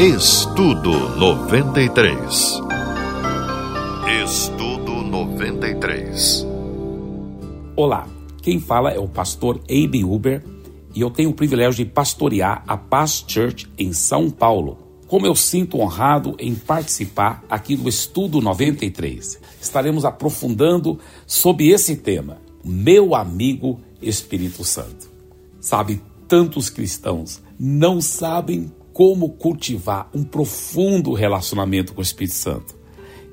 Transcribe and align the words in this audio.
Estudo 0.00 0.92
93. 1.18 2.62
Estudo 4.24 4.92
93. 5.02 6.46
Olá, 7.76 8.08
quem 8.40 8.58
fala 8.58 8.92
é 8.92 8.98
o 8.98 9.06
pastor 9.06 9.60
Abe 9.64 10.02
Uber 10.02 10.42
e 10.94 11.02
eu 11.02 11.10
tenho 11.10 11.28
o 11.28 11.34
privilégio 11.34 11.84
de 11.84 11.90
pastorear 11.90 12.64
a 12.66 12.78
Paz 12.78 13.22
Church 13.28 13.68
em 13.76 13.92
São 13.92 14.30
Paulo. 14.30 14.78
Como 15.06 15.26
eu 15.26 15.34
sinto 15.34 15.78
honrado 15.78 16.34
em 16.38 16.54
participar 16.54 17.44
aqui 17.50 17.76
do 17.76 17.86
Estudo 17.86 18.40
93. 18.40 19.38
Estaremos 19.60 20.06
aprofundando 20.06 20.98
sobre 21.26 21.68
esse 21.68 21.94
tema, 21.94 22.38
meu 22.64 23.14
amigo 23.14 23.78
Espírito 24.00 24.64
Santo. 24.64 25.10
Sabe, 25.60 26.00
tantos 26.26 26.70
cristãos 26.70 27.42
não 27.58 28.00
sabem 28.00 28.72
como 29.00 29.30
cultivar 29.30 30.10
um 30.14 30.22
profundo 30.22 31.14
relacionamento 31.14 31.94
com 31.94 32.00
o 32.00 32.02
Espírito 32.02 32.34
Santo. 32.34 32.76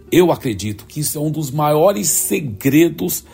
Eu 0.10 0.32
acredito 0.32 0.86
que 0.86 1.02
isso 1.02 1.18
é 1.18 1.22
um 1.22 1.30
dos 1.30 1.52
maiores 1.52 2.08
segredos 2.08 3.26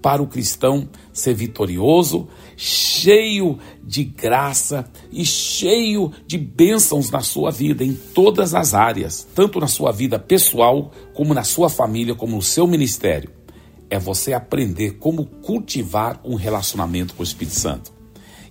para 0.00 0.22
o 0.22 0.28
cristão 0.28 0.88
ser 1.12 1.34
vitorioso, 1.34 2.28
cheio 2.56 3.58
de 3.82 4.04
graça 4.04 4.88
e 5.10 5.24
cheio 5.26 6.12
de 6.28 6.38
bênçãos 6.38 7.10
na 7.10 7.22
sua 7.22 7.50
vida, 7.50 7.82
em 7.82 7.92
todas 7.92 8.54
as 8.54 8.72
áreas, 8.72 9.26
tanto 9.34 9.58
na 9.58 9.66
sua 9.66 9.90
vida 9.90 10.16
pessoal, 10.16 10.92
como 11.12 11.34
na 11.34 11.42
sua 11.42 11.68
família, 11.68 12.14
como 12.14 12.36
no 12.36 12.42
seu 12.42 12.68
ministério. 12.68 13.32
É 13.90 13.98
você 13.98 14.32
aprender 14.32 14.92
como 14.92 15.26
cultivar 15.26 16.20
um 16.24 16.36
relacionamento 16.36 17.14
com 17.14 17.22
o 17.24 17.26
Espírito 17.26 17.56
Santo. 17.56 17.99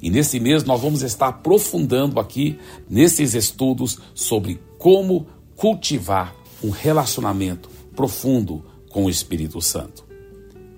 E 0.01 0.09
nesse 0.09 0.39
mês 0.39 0.63
nós 0.63 0.81
vamos 0.81 1.01
estar 1.01 1.27
aprofundando 1.27 2.19
aqui 2.19 2.57
nesses 2.89 3.33
estudos 3.33 3.99
sobre 4.13 4.59
como 4.77 5.27
cultivar 5.55 6.33
um 6.63 6.69
relacionamento 6.69 7.69
profundo 7.95 8.63
com 8.89 9.05
o 9.05 9.09
Espírito 9.09 9.61
Santo. 9.61 10.05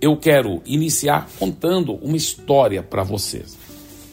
Eu 0.02 0.18
quero 0.18 0.62
iniciar 0.66 1.30
contando 1.38 1.94
uma 1.96 2.18
história 2.18 2.82
para 2.82 3.04
vocês. 3.04 3.56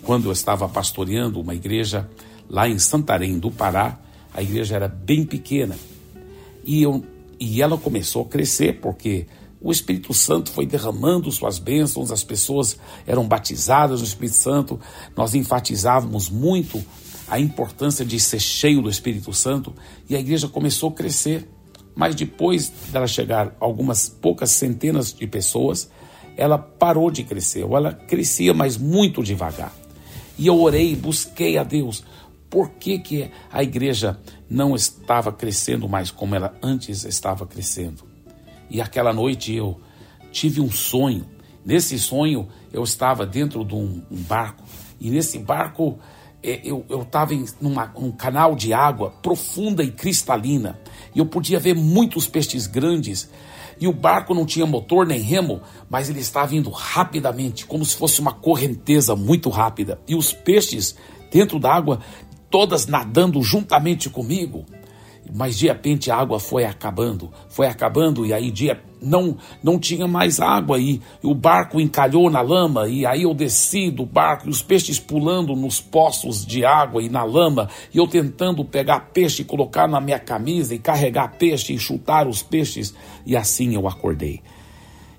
Quando 0.02 0.26
eu 0.26 0.32
estava 0.32 0.68
pastoreando 0.68 1.40
uma 1.40 1.54
igreja 1.54 2.08
lá 2.48 2.68
em 2.68 2.78
Santarém 2.78 3.38
do 3.38 3.50
Pará, 3.50 3.98
a 4.32 4.42
igreja 4.42 4.76
era 4.76 4.88
bem 4.88 5.24
pequena. 5.24 5.76
E, 6.64 6.82
eu, 6.82 7.02
e 7.40 7.62
ela 7.62 7.78
começou 7.78 8.22
a 8.22 8.28
crescer 8.28 8.80
porque 8.80 9.26
o 9.60 9.72
Espírito 9.72 10.14
Santo 10.14 10.50
foi 10.50 10.66
derramando 10.66 11.30
suas 11.32 11.58
bênçãos, 11.58 12.12
as 12.12 12.22
pessoas 12.22 12.78
eram 13.06 13.26
batizadas 13.26 14.00
no 14.00 14.06
Espírito 14.06 14.36
Santo. 14.36 14.80
Nós 15.16 15.34
enfatizávamos 15.34 16.30
muito 16.30 16.82
a 17.26 17.40
importância 17.40 18.04
de 18.04 18.18
ser 18.20 18.40
cheio 18.40 18.80
do 18.80 18.88
Espírito 18.88 19.32
Santo 19.32 19.74
e 20.08 20.14
a 20.14 20.20
igreja 20.20 20.48
começou 20.48 20.90
a 20.90 20.92
crescer. 20.92 21.48
Mas 21.94 22.14
depois 22.14 22.72
dela 22.92 23.08
chegar 23.08 23.56
algumas 23.58 24.08
poucas 24.08 24.52
centenas 24.52 25.12
de 25.12 25.26
pessoas, 25.26 25.90
ela 26.36 26.56
parou 26.56 27.10
de 27.10 27.24
crescer, 27.24 27.64
ou 27.64 27.76
ela 27.76 27.92
crescia, 27.92 28.54
mas 28.54 28.76
muito 28.76 29.24
devagar. 29.24 29.74
E 30.38 30.46
eu 30.46 30.60
orei, 30.60 30.94
busquei 30.94 31.58
a 31.58 31.64
Deus, 31.64 32.04
por 32.48 32.70
que, 32.70 33.00
que 33.00 33.30
a 33.50 33.64
igreja 33.64 34.16
não 34.48 34.76
estava 34.76 35.32
crescendo 35.32 35.88
mais 35.88 36.12
como 36.12 36.36
ela 36.36 36.56
antes 36.62 37.04
estava 37.04 37.44
crescendo? 37.44 38.07
E 38.70 38.80
aquela 38.80 39.12
noite 39.12 39.54
eu 39.54 39.80
tive 40.30 40.60
um 40.60 40.70
sonho. 40.70 41.26
Nesse 41.64 41.98
sonho 41.98 42.48
eu 42.72 42.82
estava 42.82 43.26
dentro 43.26 43.64
de 43.64 43.74
um, 43.74 44.02
um 44.10 44.22
barco 44.22 44.64
e 45.00 45.10
nesse 45.10 45.38
barco 45.38 45.98
é, 46.42 46.60
eu 46.64 47.02
estava 47.02 47.34
em 47.34 47.44
numa, 47.60 47.92
um 47.96 48.10
canal 48.12 48.54
de 48.54 48.72
água 48.72 49.10
profunda 49.22 49.82
e 49.82 49.90
cristalina 49.90 50.78
e 51.14 51.18
eu 51.18 51.26
podia 51.26 51.58
ver 51.58 51.74
muitos 51.74 52.26
peixes 52.26 52.66
grandes. 52.66 53.30
E 53.80 53.86
o 53.86 53.92
barco 53.92 54.34
não 54.34 54.44
tinha 54.44 54.66
motor 54.66 55.06
nem 55.06 55.20
remo, 55.20 55.60
mas 55.88 56.08
ele 56.08 56.18
estava 56.18 56.54
indo 56.54 56.68
rapidamente, 56.68 57.64
como 57.64 57.84
se 57.84 57.94
fosse 57.94 58.20
uma 58.20 58.32
correnteza 58.32 59.14
muito 59.14 59.48
rápida. 59.48 60.00
E 60.06 60.16
os 60.16 60.32
peixes 60.32 60.96
dentro 61.30 61.60
d'água, 61.60 62.00
todas 62.50 62.86
nadando 62.86 63.40
juntamente 63.40 64.10
comigo. 64.10 64.64
Mas 65.34 65.58
de 65.58 65.66
repente 65.66 66.10
a 66.10 66.16
água 66.16 66.40
foi 66.40 66.64
acabando, 66.64 67.30
foi 67.48 67.66
acabando 67.66 68.24
e 68.24 68.32
aí 68.32 68.50
dia 68.50 68.80
não 69.00 69.36
não 69.62 69.78
tinha 69.78 70.08
mais 70.08 70.40
água 70.40 70.78
e, 70.78 71.00
e 71.22 71.26
o 71.26 71.34
barco 71.34 71.80
encalhou 71.80 72.28
na 72.30 72.40
lama 72.40 72.88
e 72.88 73.06
aí 73.06 73.22
eu 73.22 73.32
desci 73.32 73.90
do 73.90 74.04
barco 74.04 74.46
e 74.46 74.50
os 74.50 74.62
peixes 74.62 74.98
pulando 74.98 75.54
nos 75.54 75.80
poços 75.80 76.44
de 76.44 76.64
água 76.64 77.02
e 77.02 77.08
na 77.08 77.22
lama 77.22 77.68
e 77.92 77.98
eu 77.98 78.06
tentando 78.06 78.64
pegar 78.64 79.00
peixe 79.12 79.42
e 79.42 79.44
colocar 79.44 79.86
na 79.86 80.00
minha 80.00 80.18
camisa 80.18 80.74
e 80.74 80.78
carregar 80.78 81.36
peixe 81.38 81.72
e 81.72 81.78
chutar 81.78 82.26
os 82.26 82.42
peixes 82.42 82.94
e 83.24 83.36
assim 83.36 83.74
eu 83.74 83.86
acordei. 83.86 84.42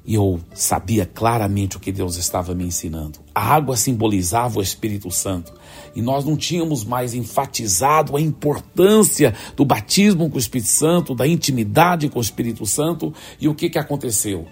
E 0.06 0.16
eu 0.16 0.40
sabia 0.56 1.06
claramente 1.06 1.78
o 1.78 1.80
que 1.80 1.92
Deus 1.92 2.16
estava 2.16 2.56
me 2.56 2.66
ensinando. 2.66 3.20
A 3.36 3.54
água 3.54 3.78
simbolizava 3.78 4.58
o 4.58 4.62
Espírito 4.62 5.12
Santo. 5.12 5.54
E 5.96 6.02
nós 6.02 6.26
não 6.26 6.36
tínhamos 6.36 6.84
mais 6.84 7.14
enfatizado 7.14 8.16
a 8.16 8.22
importância 8.22 9.34
do 9.56 9.66
batismo 9.66 10.30
com 10.30 10.36
o 10.36 10.40
Espírito 10.40 10.70
Santo, 10.70 11.16
da 11.16 11.28
intimidade 11.28 12.10
com 12.10 12.20
o 12.20 12.22
Espírito 12.22 12.66
Santo. 12.66 13.14
E 13.40 13.48
o 13.48 13.56
que, 13.56 13.70
que 13.70 13.80
aconteceu? 13.80 14.46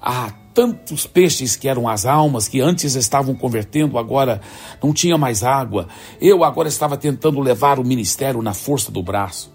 Ah, 0.00 0.32
tantos 0.52 1.06
peixes 1.06 1.54
que 1.54 1.68
eram 1.68 1.88
as 1.88 2.06
almas, 2.06 2.48
que 2.48 2.60
antes 2.60 2.94
estavam 2.94 3.34
convertendo, 3.34 3.98
agora 3.98 4.40
não 4.82 4.92
tinha 4.92 5.16
mais 5.16 5.42
água. 5.42 5.88
Eu 6.20 6.42
agora 6.42 6.68
estava 6.68 6.96
tentando 6.96 7.40
levar 7.40 7.78
o 7.78 7.84
ministério 7.84 8.42
na 8.42 8.52
força 8.52 8.90
do 8.90 9.02
braço 9.02 9.51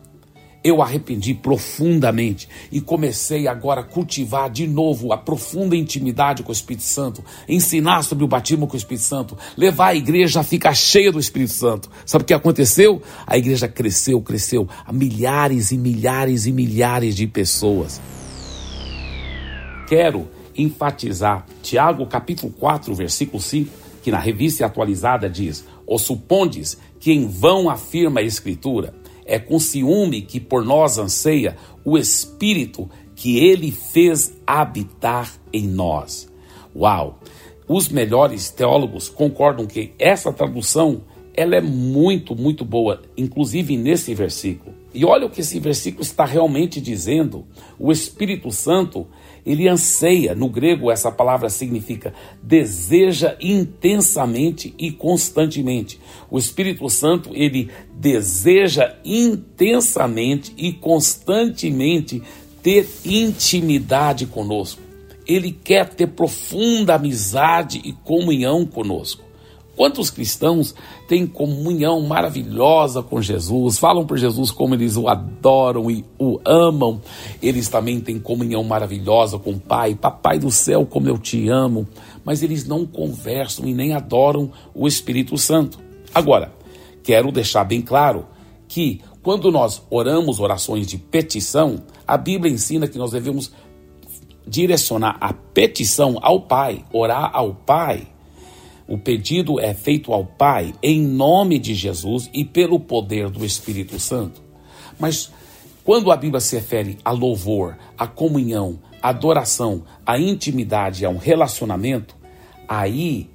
eu 0.67 0.81
arrependi 0.81 1.33
profundamente 1.33 2.49
e 2.71 2.81
comecei 2.81 3.47
agora 3.47 3.81
a 3.81 3.83
cultivar 3.83 4.49
de 4.49 4.67
novo 4.67 5.13
a 5.13 5.17
profunda 5.17 5.75
intimidade 5.75 6.43
com 6.43 6.49
o 6.49 6.53
Espírito 6.53 6.83
Santo, 6.83 7.23
ensinar 7.47 8.03
sobre 8.03 8.23
o 8.23 8.27
batismo 8.27 8.67
com 8.67 8.73
o 8.73 8.77
Espírito 8.77 9.03
Santo, 9.03 9.37
levar 9.55 9.87
a 9.87 9.95
igreja 9.95 10.41
a 10.41 10.43
ficar 10.43 10.73
cheia 10.73 11.11
do 11.11 11.19
Espírito 11.19 11.53
Santo. 11.53 11.89
Sabe 12.05 12.23
o 12.23 12.25
que 12.25 12.33
aconteceu? 12.33 13.01
A 13.25 13.37
igreja 13.37 13.67
cresceu, 13.67 14.21
cresceu 14.21 14.67
a 14.85 14.91
milhares 14.91 15.71
e 15.71 15.77
milhares 15.77 16.45
e 16.45 16.51
milhares 16.51 17.15
de 17.15 17.27
pessoas. 17.27 18.01
Quero 19.87 20.27
enfatizar 20.55 21.45
Tiago 21.61 22.05
capítulo 22.07 22.51
4, 22.59 22.93
versículo 22.93 23.41
5, 23.41 23.71
que 24.03 24.11
na 24.11 24.19
revista 24.19 24.65
atualizada 24.65 25.29
diz: 25.29 25.63
"O 25.85 25.97
supondes 25.97 26.77
que 26.99 27.11
em 27.11 27.27
vão 27.27 27.69
afirma 27.69 28.19
a 28.19 28.23
escritura, 28.23 28.93
é 29.27 29.37
com 29.37 29.59
ciúme 29.59 30.21
que 30.21 30.39
por 30.39 30.65
nós 30.65 30.97
anseia 30.97 31.55
o 31.83 31.97
Espírito 31.97 32.89
que 33.15 33.39
ele 33.39 33.71
fez 33.71 34.33
habitar 34.45 35.31
em 35.51 35.67
nós. 35.67 36.31
Uau! 36.75 37.19
Os 37.67 37.89
melhores 37.89 38.49
teólogos 38.49 39.09
concordam 39.09 39.65
que 39.65 39.93
essa 39.99 40.31
tradução 40.31 41.01
ela 41.37 41.55
é 41.55 41.61
muito, 41.61 42.35
muito 42.35 42.65
boa, 42.65 43.03
inclusive 43.15 43.77
nesse 43.77 44.15
versículo. 44.15 44.75
E 44.91 45.05
olha 45.05 45.27
o 45.27 45.29
que 45.29 45.41
esse 45.41 45.59
versículo 45.59 46.01
está 46.01 46.25
realmente 46.25 46.81
dizendo. 46.81 47.45
O 47.77 47.91
Espírito 47.91 48.49
Santo, 48.51 49.05
ele 49.45 49.69
anseia, 49.69 50.33
no 50.33 50.49
grego 50.49 50.89
essa 50.89 51.11
palavra 51.11 51.47
significa 51.49 52.11
deseja 52.41 53.37
intensamente 53.39 54.73
e 54.79 54.91
constantemente. 54.91 55.99
O 56.31 56.39
Espírito 56.39 56.89
Santo, 56.89 57.29
ele 57.35 57.69
deseja 57.93 58.95
intensamente 59.05 60.51
e 60.57 60.73
constantemente 60.73 62.23
ter 62.63 62.89
intimidade 63.05 64.25
conosco. 64.25 64.81
Ele 65.27 65.51
quer 65.51 65.89
ter 65.89 66.07
profunda 66.07 66.95
amizade 66.95 67.79
e 67.85 67.93
comunhão 67.93 68.65
conosco. 68.65 69.26
Quantos 69.77 70.09
cristãos 70.09 70.73
têm 71.07 71.27
comunhão 71.27 72.01
maravilhosa 72.01 73.03
com 73.03 73.21
Jesus, 73.21 73.77
falam 73.77 74.07
por 74.07 74.17
Jesus 74.17 74.49
como 74.49 74.73
eles 74.73 74.97
o 74.97 75.07
adoram 75.07 75.91
e 75.91 76.03
o 76.17 76.39
amam. 76.43 76.99
Eles 77.43 77.69
também 77.69 78.01
têm 78.01 78.17
comunhão 78.17 78.63
maravilhosa 78.63 79.37
com 79.37 79.51
o 79.51 79.59
Pai, 79.59 79.93
Papai 79.93 80.39
do 80.39 80.49
céu, 80.49 80.83
como 80.83 81.07
eu 81.07 81.19
te 81.19 81.47
amo. 81.47 81.87
Mas 82.25 82.41
eles 82.41 82.65
não 82.65 82.87
conversam 82.87 83.67
e 83.67 83.73
nem 83.75 83.93
adoram 83.93 84.51
o 84.73 84.87
Espírito 84.87 85.37
Santo. 85.37 85.77
Agora, 86.11 86.51
quero 87.03 87.31
deixar 87.31 87.63
bem 87.63 87.83
claro 87.83 88.25
que 88.67 89.01
quando 89.21 89.51
nós 89.51 89.83
oramos 89.91 90.39
orações 90.39 90.87
de 90.87 90.97
petição, 90.97 91.83
a 92.07 92.17
Bíblia 92.17 92.51
ensina 92.51 92.87
que 92.87 92.97
nós 92.97 93.11
devemos 93.11 93.51
direcionar 94.47 95.17
a 95.21 95.33
petição 95.33 96.17
ao 96.19 96.41
Pai, 96.41 96.83
orar 96.91 97.29
ao 97.31 97.53
Pai 97.53 98.07
o 98.87 98.97
pedido 98.97 99.59
é 99.59 99.73
feito 99.73 100.13
ao 100.13 100.25
Pai 100.25 100.73
em 100.81 101.01
nome 101.01 101.59
de 101.59 101.75
Jesus 101.75 102.29
e 102.33 102.45
pelo 102.45 102.79
poder 102.79 103.29
do 103.29 103.45
Espírito 103.45 103.99
Santo. 103.99 104.41
Mas 104.99 105.31
quando 105.83 106.11
a 106.11 106.17
Bíblia 106.17 106.39
se 106.39 106.55
refere 106.55 106.97
a 107.03 107.11
louvor, 107.11 107.77
a 107.97 108.07
comunhão, 108.07 108.79
a 109.01 109.09
adoração, 109.09 109.83
a 110.05 110.17
intimidade, 110.17 111.05
a 111.05 111.09
um 111.09 111.17
relacionamento, 111.17 112.15
aí 112.67 113.29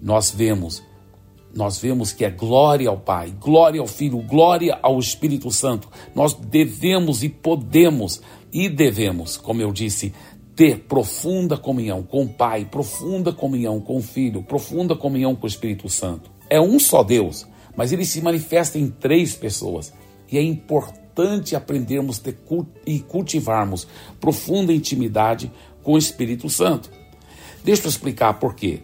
nós 0.00 0.30
vemos 0.30 0.82
nós 1.54 1.78
vemos 1.78 2.12
que 2.12 2.22
é 2.22 2.30
glória 2.30 2.88
ao 2.88 2.98
Pai, 2.98 3.34
glória 3.40 3.80
ao 3.80 3.86
Filho, 3.86 4.18
glória 4.18 4.78
ao 4.82 4.98
Espírito 4.98 5.50
Santo. 5.50 5.88
Nós 6.14 6.34
devemos 6.34 7.22
e 7.22 7.30
podemos 7.30 8.20
e 8.52 8.68
devemos, 8.68 9.38
como 9.38 9.62
eu 9.62 9.72
disse, 9.72 10.12
ter 10.56 10.86
profunda 10.88 11.58
comunhão 11.58 12.02
com 12.02 12.24
o 12.24 12.28
Pai, 12.28 12.64
profunda 12.64 13.30
comunhão 13.30 13.78
com 13.78 13.98
o 13.98 14.02
Filho, 14.02 14.42
profunda 14.42 14.96
comunhão 14.96 15.36
com 15.36 15.44
o 15.44 15.48
Espírito 15.48 15.86
Santo. 15.90 16.30
É 16.48 16.58
um 16.58 16.80
só 16.80 17.04
Deus, 17.04 17.46
mas 17.76 17.92
ele 17.92 18.06
se 18.06 18.22
manifesta 18.22 18.78
em 18.78 18.88
três 18.88 19.36
pessoas. 19.36 19.92
E 20.32 20.38
é 20.38 20.42
importante 20.42 21.54
aprendermos 21.54 22.22
e 22.86 23.00
cultivarmos 23.00 23.86
profunda 24.18 24.72
intimidade 24.72 25.52
com 25.82 25.92
o 25.92 25.98
Espírito 25.98 26.48
Santo. 26.48 26.90
Deixa 27.62 27.84
eu 27.84 27.90
explicar 27.90 28.40
por 28.40 28.54
quê. 28.54 28.80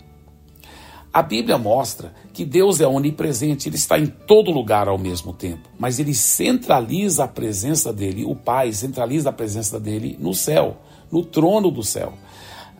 A 1.10 1.22
Bíblia 1.22 1.56
mostra 1.56 2.14
que 2.32 2.44
Deus 2.44 2.80
é 2.80 2.86
onipresente, 2.86 3.68
ele 3.68 3.76
está 3.76 3.98
em 3.98 4.06
todo 4.06 4.50
lugar 4.50 4.88
ao 4.88 4.96
mesmo 4.96 5.32
tempo, 5.32 5.68
mas 5.78 5.98
ele 5.98 6.14
centraliza 6.14 7.24
a 7.24 7.28
presença 7.28 7.92
dele, 7.92 8.24
o 8.24 8.34
Pai 8.34 8.72
centraliza 8.72 9.28
a 9.28 9.32
presença 9.32 9.78
dele 9.78 10.16
no 10.18 10.32
céu, 10.32 10.78
no 11.12 11.22
trono 11.22 11.70
do 11.70 11.82
céu. 11.82 12.14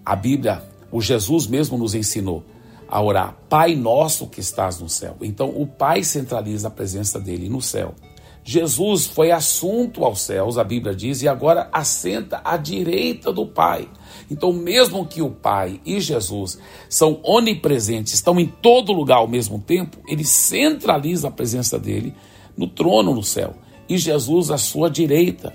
A 0.05 0.17
Bíblia, 0.17 0.63
o 0.91 1.01
Jesus 1.01 1.47
mesmo 1.47 1.77
nos 1.77 1.95
ensinou 1.95 2.43
a 2.89 3.01
orar, 3.01 3.37
Pai 3.49 3.75
nosso 3.75 4.27
que 4.27 4.41
estás 4.41 4.81
no 4.81 4.89
céu. 4.89 5.17
Então 5.21 5.51
o 5.51 5.67
Pai 5.67 6.03
centraliza 6.03 6.69
a 6.69 6.71
presença 6.71 7.21
dele 7.21 7.49
no 7.49 7.61
céu. 7.61 7.95
Jesus 8.45 9.07
foi 9.07 9.31
assunto 9.31 10.05
aos 10.05 10.23
céus, 10.23 10.59
a 10.59 10.65
Bíblia 10.65 10.95
diz, 10.95 11.23
e 11.23 11.29
agora 11.29 11.69
assenta 11.73 12.41
à 12.45 12.57
direita 12.57 13.33
do 13.33 13.47
Pai. 13.47 13.89
Então, 14.29 14.53
mesmo 14.53 15.07
que 15.07 15.23
o 15.23 15.31
Pai 15.31 15.81
e 15.87 16.01
Jesus 16.01 16.59
são 16.89 17.21
onipresentes, 17.23 18.15
estão 18.15 18.41
em 18.41 18.47
todo 18.47 18.93
lugar 18.93 19.19
ao 19.19 19.29
mesmo 19.29 19.61
tempo, 19.61 19.99
ele 20.09 20.25
centraliza 20.25 21.29
a 21.29 21.31
presença 21.31 21.79
dele 21.79 22.15
no 22.57 22.67
trono 22.67 23.15
no 23.15 23.23
céu 23.23 23.55
e 23.89 23.97
Jesus 23.97 24.51
à 24.51 24.59
sua 24.59 24.91
direita. 24.91 25.55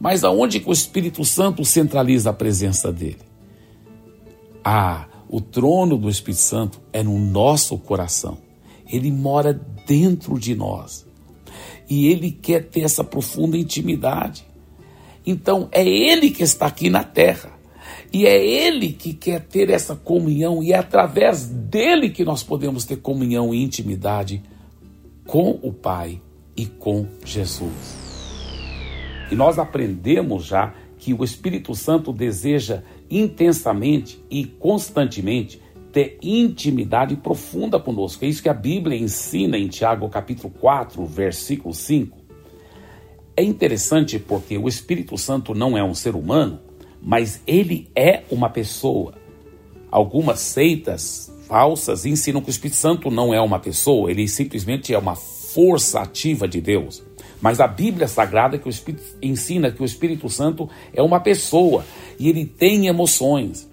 Mas 0.00 0.24
aonde 0.24 0.60
que 0.60 0.68
o 0.68 0.72
Espírito 0.72 1.24
Santo 1.24 1.64
centraliza 1.64 2.30
a 2.30 2.32
presença 2.32 2.92
dele? 2.92 3.18
Ah, 4.64 5.06
o 5.28 5.40
trono 5.40 5.96
do 5.96 6.08
Espírito 6.08 6.40
Santo 6.40 6.80
é 6.92 7.02
no 7.02 7.18
nosso 7.18 7.76
coração. 7.78 8.38
Ele 8.90 9.10
mora 9.10 9.52
dentro 9.86 10.38
de 10.38 10.54
nós 10.54 11.06
e 11.88 12.06
ele 12.06 12.30
quer 12.30 12.64
ter 12.68 12.82
essa 12.82 13.02
profunda 13.02 13.56
intimidade. 13.56 14.46
Então 15.26 15.68
é 15.72 15.86
ele 15.86 16.30
que 16.30 16.42
está 16.42 16.66
aqui 16.66 16.88
na 16.90 17.02
terra. 17.02 17.58
E 18.12 18.26
é 18.26 18.42
ele 18.42 18.92
que 18.92 19.12
quer 19.12 19.40
ter 19.40 19.68
essa 19.68 19.94
comunhão, 19.94 20.62
e 20.62 20.72
é 20.72 20.78
através 20.78 21.44
dele 21.46 22.08
que 22.08 22.24
nós 22.24 22.42
podemos 22.42 22.86
ter 22.86 22.96
comunhão 22.96 23.54
e 23.54 23.62
intimidade 23.62 24.42
com 25.26 25.58
o 25.62 25.72
Pai 25.72 26.20
e 26.56 26.64
com 26.64 27.06
Jesus. 27.22 28.07
E 29.30 29.34
nós 29.34 29.58
aprendemos 29.58 30.44
já 30.44 30.74
que 30.98 31.14
o 31.14 31.22
Espírito 31.22 31.74
Santo 31.74 32.12
deseja 32.12 32.82
intensamente 33.10 34.22
e 34.30 34.44
constantemente 34.44 35.60
ter 35.92 36.18
intimidade 36.22 37.16
profunda 37.16 37.78
conosco. 37.78 38.24
É 38.24 38.28
isso 38.28 38.42
que 38.42 38.48
a 38.48 38.54
Bíblia 38.54 38.98
ensina 38.98 39.56
em 39.56 39.68
Tiago 39.68 40.08
capítulo 40.08 40.52
4, 40.60 41.04
versículo 41.06 41.74
5. 41.74 42.16
É 43.36 43.42
interessante 43.42 44.18
porque 44.18 44.58
o 44.58 44.68
Espírito 44.68 45.16
Santo 45.16 45.54
não 45.54 45.78
é 45.78 45.84
um 45.84 45.94
ser 45.94 46.14
humano, 46.16 46.60
mas 47.00 47.40
ele 47.46 47.88
é 47.94 48.24
uma 48.30 48.50
pessoa. 48.50 49.14
Algumas 49.90 50.40
seitas 50.40 51.32
falsas 51.46 52.04
ensinam 52.04 52.42
que 52.42 52.48
o 52.48 52.50
Espírito 52.50 52.76
Santo 52.76 53.10
não 53.10 53.32
é 53.32 53.40
uma 53.40 53.58
pessoa, 53.58 54.10
ele 54.10 54.28
simplesmente 54.28 54.92
é 54.92 54.98
uma 54.98 55.14
força 55.14 56.00
ativa 56.00 56.46
de 56.46 56.60
Deus. 56.60 57.07
Mas 57.40 57.60
a 57.60 57.66
Bíblia 57.68 58.08
Sagrada 58.08 58.58
que 58.58 58.66
o 58.66 58.70
Espírito, 58.70 59.04
ensina 59.22 59.70
que 59.70 59.82
o 59.82 59.84
Espírito 59.84 60.28
Santo 60.28 60.68
é 60.92 61.02
uma 61.02 61.20
pessoa 61.20 61.84
e 62.18 62.28
ele 62.28 62.44
tem 62.44 62.86
emoções. 62.86 63.68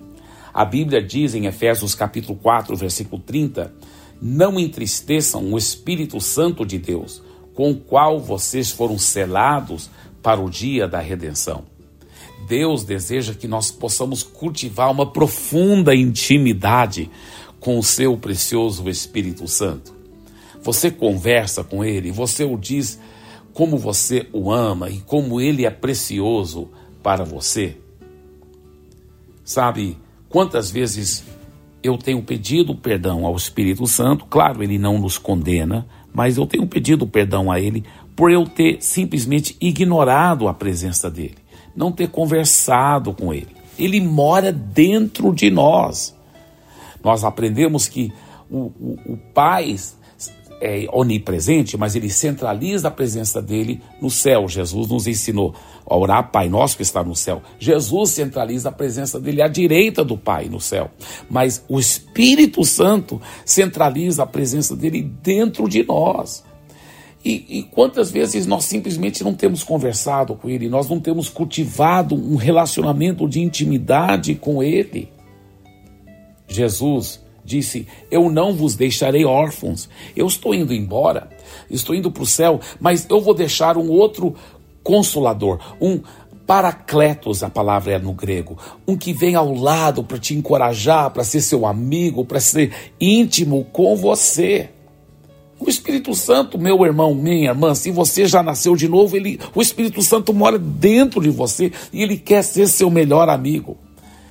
A 0.54 0.64
Bíblia 0.64 1.02
diz 1.02 1.34
em 1.34 1.48
Efésios 1.48 1.96
capítulo 1.96 2.38
4, 2.38 2.76
versículo 2.76 3.22
30, 3.22 3.74
não 4.22 4.60
entristeçam 4.60 5.52
o 5.52 5.58
Espírito 5.58 6.22
Santo 6.22 6.66
de 6.66 6.78
Deus, 6.78 7.22
com 7.54 7.72
o 7.72 7.76
qual 7.76 8.20
vocês 8.20 8.72
foram 8.72 8.98
selados 8.98 9.90
para 10.22 10.40
o 10.40 10.50
dia 10.50 10.88
da 10.88 11.00
redenção. 11.00 11.64
Deus 12.48 12.84
deseja 12.84 13.34
que 13.34 13.48
nós 13.48 13.72
possamos 13.72 14.22
cultivar 14.22 14.92
uma 14.92 15.12
profunda 15.12 15.96
intimidade 15.96 17.10
com 17.60 17.80
o 17.80 17.84
seu 17.84 18.16
precioso 18.16 18.88
Espírito 18.88 19.48
Santo. 19.48 19.94
Você 20.62 20.90
conversa 20.92 21.64
com 21.64 21.84
ele, 21.84 22.12
você 22.12 22.44
o 22.44 22.58
diz 22.58 23.00
como 23.56 23.76
você 23.76 24.28
o 24.32 24.52
ama 24.52 24.92
e 24.92 25.00
como 25.00 25.42
ele 25.42 25.66
é 25.66 25.72
precioso 25.72 26.70
para 27.02 27.24
você. 27.24 27.78
Sabe, 29.44 29.98
Quantas 30.36 30.70
vezes 30.70 31.24
eu 31.82 31.98
tenho 31.98 32.22
pedido 32.22 32.76
perdão 32.76 33.26
ao 33.26 33.38
Espírito 33.38 33.88
Santo, 33.88 34.26
claro, 34.26 34.62
ele 34.62 34.78
não 34.78 35.00
nos 35.00 35.18
condena, 35.18 35.88
mas 36.14 36.36
eu 36.36 36.46
tenho 36.46 36.68
pedido 36.68 37.08
perdão 37.08 37.50
a 37.50 37.58
ele 37.58 37.86
por 38.18 38.30
eu 38.30 38.46
ter 38.46 38.82
simplesmente 38.82 39.56
ignorado 39.62 40.50
a 40.50 40.54
presença 40.54 41.10
dele, 41.10 41.38
não 41.74 41.90
ter 41.90 42.10
conversado 42.10 43.14
com 43.14 43.34
ele. 43.34 43.56
Ele 43.80 44.02
mora 44.02 44.52
dentro 44.52 45.34
de 45.34 45.50
nós. 45.50 46.14
Nós 47.02 47.24
aprendemos 47.24 47.88
que 47.88 48.12
o, 48.52 48.58
o, 48.58 49.00
o 49.14 49.18
Pai 49.34 49.74
é 50.62 50.88
onipresente, 50.92 51.78
mas 51.78 51.96
ele 51.96 52.10
centraliza 52.10 52.88
a 52.88 52.92
presença 52.92 53.42
dele 53.42 53.82
no 54.02 54.10
céu. 54.10 54.48
Jesus 54.48 54.88
nos 54.88 55.08
ensinou 55.08 55.54
a 55.86 55.96
orar 55.96 56.32
Pai 56.32 56.48
Nosso 56.50 56.78
que 56.78 56.84
está 56.84 57.04
no 57.04 57.16
céu. 57.16 57.42
Jesus 57.60 58.12
centraliza 58.12 58.70
a 58.70 58.72
presença 58.72 59.20
dele 59.20 59.42
à 59.42 59.48
direita 59.48 60.04
do 60.04 60.18
Pai 60.18 60.48
no 60.50 60.60
céu. 60.60 60.90
Mas 61.30 61.64
o 61.68 61.80
Espírito 61.80 62.64
Santo 62.64 63.22
centraliza 63.46 64.24
a 64.24 64.28
presença 64.28 64.76
dele 64.76 65.02
dentro 65.02 65.68
de 65.68 65.84
nós. 65.84 66.44
E, 67.24 67.44
e, 67.50 67.64
quantas 67.64 68.12
vezes 68.12 68.46
nós 68.46 68.66
simplesmente 68.66 69.24
não 69.24 69.34
temos 69.34 69.64
conversado 69.64 70.36
com 70.36 70.48
Ele, 70.48 70.70
nós 70.70 70.88
não 70.88 71.00
temos 71.00 71.28
cultivado 71.28 72.14
um 72.14 72.36
relacionamento 72.36 73.28
de 73.28 73.42
intimidade 73.42 74.36
com 74.36 74.62
Ele? 74.62 75.12
Jesus 76.48 77.25
disse: 77.46 77.88
Eu 78.10 78.30
não 78.30 78.54
vos 78.54 78.76
deixarei 78.76 79.24
órfãos. 79.24 79.88
Eu 80.16 80.28
estou 80.28 80.54
indo 80.54 80.74
embora, 80.74 81.30
estou 81.70 81.96
indo 81.96 82.12
para 82.12 82.24
o 82.24 82.28
céu, 82.28 82.60
mas 82.80 83.06
eu 83.10 83.22
vou 83.22 83.34
deixar 83.34 83.78
um 83.78 83.90
outro 83.90 84.36
consolador, 84.84 85.60
um 85.80 86.02
paracletos, 86.46 87.44
a 87.44 87.50
palavra 87.50 87.94
é 87.94 88.00
no 88.00 88.14
grego, 88.14 88.58
um 88.88 88.96
que 88.96 89.12
vem 89.14 89.36
ao 89.36 89.54
lado 89.54 90.04
para 90.04 90.20
te 90.20 90.36
encorajar, 90.36 91.10
para 91.10 91.24
ser 91.24 91.42
seu 91.42 91.66
amigo, 91.66 92.24
para 92.24 92.40
ser 92.40 92.72
íntimo 93.00 93.66
com 93.72 93.96
você. 93.96 94.70
O 95.60 95.70
Espírito 95.70 96.14
Santo, 96.14 96.60
meu 96.60 96.86
irmão, 96.86 97.16
minha 97.16 97.50
irmã, 97.50 97.74
se 97.74 97.90
você 97.90 98.28
já 98.28 98.44
nasceu 98.44 98.76
de 98.76 98.88
novo, 98.88 99.16
ele, 99.16 99.40
o 99.56 99.62
Espírito 99.62 100.02
Santo 100.04 100.34
mora 100.34 100.60
dentro 100.60 101.22
de 101.22 101.30
você 101.30 101.72
e 101.92 102.04
ele 102.04 102.18
quer 102.18 102.44
ser 102.44 102.68
seu 102.68 102.90
melhor 102.92 103.30
amigo. 103.30 103.78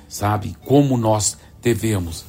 Sabe 0.07 0.55
como 0.65 0.97
nós 0.97 1.37
devemos 1.61 2.25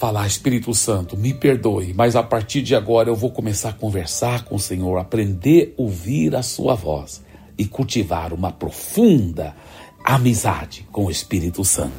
falar, 0.00 0.26
Espírito 0.26 0.72
Santo, 0.72 1.14
me 1.14 1.34
perdoe, 1.34 1.92
mas 1.92 2.16
a 2.16 2.22
partir 2.22 2.62
de 2.62 2.74
agora 2.74 3.10
eu 3.10 3.14
vou 3.14 3.30
começar 3.30 3.68
a 3.68 3.74
conversar 3.74 4.46
com 4.46 4.54
o 4.54 4.58
Senhor, 4.58 4.96
aprender 4.96 5.74
a 5.76 5.82
ouvir 5.82 6.34
a 6.34 6.42
sua 6.42 6.74
voz 6.74 7.22
e 7.58 7.66
cultivar 7.66 8.32
uma 8.32 8.50
profunda 8.50 9.54
amizade 10.02 10.88
com 10.90 11.04
o 11.04 11.10
Espírito 11.10 11.62
Santo. 11.66 11.92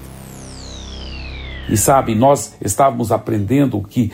E 1.70 1.78
sabe, 1.78 2.16
nós 2.16 2.56
estávamos 2.60 3.12
aprendendo 3.12 3.80
que 3.84 4.12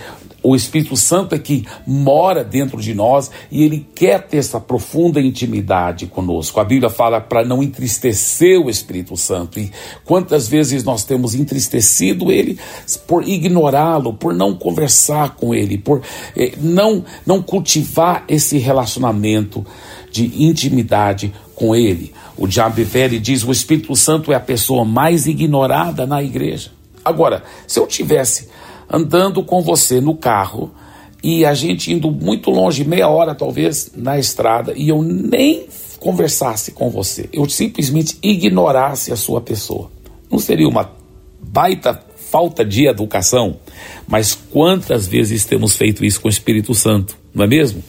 o 0.50 0.56
Espírito 0.56 0.96
Santo 0.96 1.36
é 1.36 1.40
que 1.40 1.66
mora 1.86 2.42
dentro 2.42 2.80
de 2.80 2.94
nós 2.94 3.30
e 3.52 3.64
ele 3.64 3.86
quer 3.94 4.26
ter 4.26 4.38
essa 4.38 4.62
profunda 4.62 5.20
intimidade 5.20 6.08
conosco. 6.08 6.62
A 6.62 6.64
Bíblia 6.64 6.90
fala 6.90 7.20
para 7.20 7.44
não 7.44 7.62
entristecer 7.62 8.58
o 8.58 8.70
Espírito 8.70 9.18
Santo. 9.18 9.60
E 9.60 9.70
quantas 10.06 10.48
vezes 10.48 10.86
nós 10.86 11.04
temos 11.04 11.36
entristecido 11.36 12.32
ele 12.32 12.58
por 13.06 13.28
ignorá-lo, 13.28 14.14
por 14.14 14.34
não 14.34 14.56
conversar 14.56 15.36
com 15.36 15.54
ele, 15.54 15.78
por 15.78 16.02
eh, 16.34 16.54
não, 16.62 17.04
não 17.26 17.42
cultivar 17.44 18.24
esse 18.30 18.58
relacionamento 18.58 19.66
de 20.10 20.46
intimidade 20.46 21.34
com 21.56 21.76
ele. 21.76 22.14
O 22.38 22.48
Diabo 22.48 22.82
Velho 22.86 23.20
diz: 23.20 23.44
o 23.44 23.52
Espírito 23.52 23.94
Santo 23.98 24.32
é 24.32 24.36
a 24.36 24.40
pessoa 24.40 24.86
mais 24.86 25.28
ignorada 25.28 26.06
na 26.06 26.24
igreja. 26.24 26.72
Agora, 27.04 27.44
se 27.68 27.80
eu 27.80 27.86
tivesse 27.86 28.48
andando 28.90 29.44
com 29.44 29.62
você 29.62 30.00
no 30.00 30.16
carro 30.16 30.72
e 31.24 31.46
a 31.46 31.54
gente 31.54 31.92
indo 31.92 32.12
muito 32.12 32.50
longe, 32.50 32.84
meia 32.84 33.10
hora 33.10 33.34
talvez, 33.34 33.92
na 33.96 34.18
estrada, 34.18 34.74
e 34.76 34.90
eu 34.90 35.02
nem 35.02 35.66
conversasse 36.00 36.72
com 36.72 36.90
você, 36.90 37.28
eu 37.34 37.50
simplesmente 37.50 38.18
ignorasse 38.22 39.12
a 39.12 39.16
sua 39.16 39.42
pessoa. 39.42 39.90
Não 40.30 40.40
seria 40.40 40.68
uma 40.68 40.92
baita 41.42 42.02
falta 42.16 42.64
de 42.64 42.88
educação? 42.88 43.58
Mas 44.08 44.38
quantas 44.52 45.08
vezes 45.08 45.46
temos 45.46 45.76
feito 45.76 46.06
isso 46.06 46.22
com 46.22 46.28
o 46.28 46.32
Espírito 46.32 46.74
Santo, 46.74 47.18
não 47.34 47.44
é 47.44 47.48
mesmo? 47.48 47.84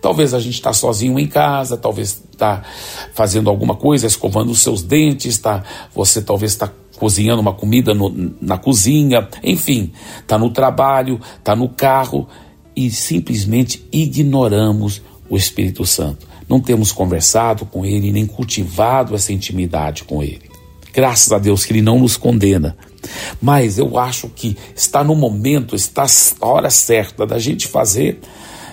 Talvez 0.00 0.34
a 0.34 0.40
gente 0.40 0.54
está 0.54 0.72
sozinho 0.72 1.18
em 1.18 1.26
casa, 1.26 1.78
talvez 1.78 2.22
está 2.30 2.62
fazendo 3.14 3.48
alguma 3.48 3.74
coisa, 3.74 4.06
escovando 4.06 4.50
os 4.50 4.58
seus 4.58 4.82
dentes, 4.82 5.38
tá, 5.38 5.62
você 5.94 6.20
talvez 6.20 6.52
está 6.52 6.70
cozinhando 6.98 7.40
uma 7.40 7.52
comida 7.52 7.94
no, 7.94 8.34
na 8.40 8.58
cozinha, 8.58 9.28
enfim, 9.42 9.92
está 10.20 10.38
no 10.38 10.50
trabalho, 10.50 11.20
está 11.38 11.54
no 11.54 11.68
carro 11.68 12.28
e 12.76 12.90
simplesmente 12.90 13.84
ignoramos 13.92 15.02
o 15.28 15.36
Espírito 15.36 15.84
Santo. 15.84 16.26
Não 16.48 16.60
temos 16.60 16.92
conversado 16.92 17.64
com 17.64 17.84
Ele, 17.84 18.12
nem 18.12 18.26
cultivado 18.26 19.14
essa 19.14 19.32
intimidade 19.32 20.04
com 20.04 20.22
Ele. 20.22 20.50
Graças 20.92 21.32
a 21.32 21.38
Deus 21.38 21.64
que 21.64 21.72
Ele 21.72 21.82
não 21.82 21.98
nos 21.98 22.16
condena. 22.16 22.76
Mas 23.40 23.78
eu 23.78 23.98
acho 23.98 24.28
que 24.28 24.56
está 24.74 25.02
no 25.02 25.14
momento, 25.14 25.74
está 25.74 26.06
a 26.40 26.46
hora 26.46 26.70
certa 26.70 27.26
da 27.26 27.38
gente 27.38 27.66
fazer 27.66 28.20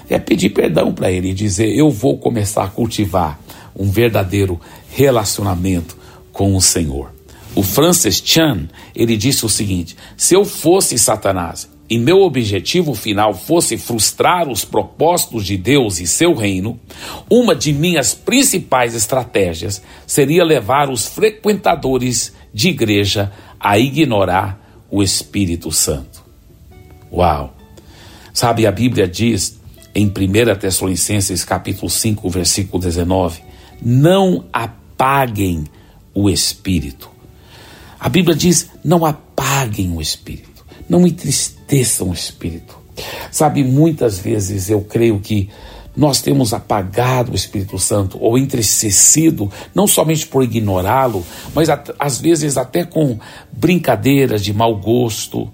é 0.10 0.20
pedir 0.20 0.50
perdão 0.50 0.94
para 0.94 1.12
ele 1.12 1.30
e 1.30 1.34
dizer: 1.34 1.74
Eu 1.74 1.90
vou 1.90 2.18
começar 2.18 2.64
a 2.64 2.68
cultivar 2.68 3.40
um 3.76 3.90
verdadeiro 3.90 4.60
relacionamento 4.90 5.98
com 6.34 6.56
o 6.56 6.62
Senhor. 6.62 7.12
O 7.54 7.64
Francis 7.64 8.22
Chan, 8.24 8.70
ele 8.96 9.18
disse 9.18 9.46
o 9.46 9.50
seguinte: 9.50 9.96
se 10.16 10.34
eu 10.34 10.46
fosse 10.46 10.98
Satanás 10.98 11.70
e 11.90 11.98
meu 11.98 12.22
objetivo 12.22 12.94
final 12.94 13.34
fosse 13.34 13.78
frustrar 13.78 14.48
os 14.48 14.64
propósitos 14.64 15.46
de 15.46 15.58
Deus 15.58 16.00
e 16.00 16.08
seu 16.08 16.34
reino, 16.34 16.80
uma 17.30 17.54
de 17.54 17.74
minhas 17.74 18.14
principais 18.14 18.96
estratégias 18.96 19.82
seria 20.08 20.46
levar 20.46 20.90
os 20.90 21.06
frequentadores 21.08 22.34
de 22.54 22.70
igreja 22.70 23.32
a 23.60 23.78
ignorar 23.78 24.86
o 24.90 25.04
Espírito 25.04 25.70
Santo. 25.72 26.24
Uau! 27.12 27.54
Sabe, 28.34 28.66
a 28.66 28.72
Bíblia 28.72 29.06
diz 29.06 29.60
em 29.94 30.08
1 30.08 30.58
Tessalonicenses 30.58 31.44
capítulo 31.44 31.90
5, 31.90 32.30
versículo 32.30 32.82
19, 32.82 33.42
não 33.82 34.46
apaguem 34.54 35.66
o 36.14 36.30
espírito. 36.30 37.11
A 38.02 38.10
Bíblia 38.10 38.36
diz: 38.36 38.72
não 38.84 39.06
apaguem 39.06 39.96
o 39.96 40.02
espírito, 40.02 40.66
não 40.90 41.06
entristeçam 41.06 42.10
o 42.10 42.14
espírito. 42.14 42.76
Sabe, 43.32 43.64
muitas 43.64 44.18
vezes 44.20 44.70
eu 44.70 44.82
creio 44.82 45.20
que 45.20 45.50
nós 45.96 46.22
temos 46.22 46.54
apagado 46.54 47.32
o 47.32 47.36
Espírito 47.36 47.78
Santo 47.78 48.18
ou 48.22 48.38
entristecido, 48.38 49.52
não 49.76 49.86
somente 49.86 50.26
por 50.26 50.44
ignorá-lo, 50.44 51.26
mas 51.54 51.68
às 52.00 52.20
vezes 52.20 52.58
até 52.58 52.86
com 52.86 53.20
brincadeiras 53.52 54.42
de 54.44 54.54
mau 54.54 54.78
gosto, 54.78 55.52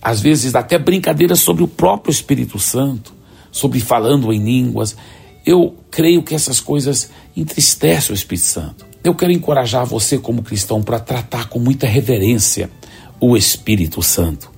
às 0.00 0.20
vezes 0.20 0.54
até 0.54 0.78
brincadeiras 0.78 1.40
sobre 1.40 1.62
o 1.62 1.68
próprio 1.68 2.12
Espírito 2.12 2.58
Santo 2.58 3.12
sobre 3.50 3.80
falando 3.80 4.32
em 4.32 4.42
línguas. 4.42 4.96
Eu 5.44 5.74
creio 5.90 6.22
que 6.22 6.34
essas 6.34 6.60
coisas 6.60 7.10
entristecem 7.36 8.12
o 8.12 8.14
Espírito 8.14 8.46
Santo. 8.46 8.89
Eu 9.02 9.14
quero 9.14 9.32
encorajar 9.32 9.86
você, 9.86 10.18
como 10.18 10.42
cristão, 10.42 10.82
para 10.82 11.00
tratar 11.00 11.48
com 11.48 11.58
muita 11.58 11.86
reverência 11.86 12.70
o 13.18 13.34
Espírito 13.34 14.02
Santo. 14.02 14.50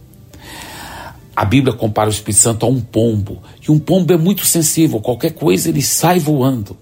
A 1.35 1.45
Bíblia 1.45 1.73
compara 1.73 2.11
o 2.11 2.13
Espírito 2.13 2.41
Santo 2.41 2.67
a 2.67 2.69
um 2.69 2.81
pombo, 2.81 3.41
e 3.67 3.71
um 3.71 3.79
pombo 3.79 4.13
é 4.13 4.17
muito 4.17 4.45
sensível, 4.45 5.01
qualquer 5.01 5.33
coisa 5.33 5.69
ele 5.69 5.81
sai 5.81 6.19
voando. 6.19 6.77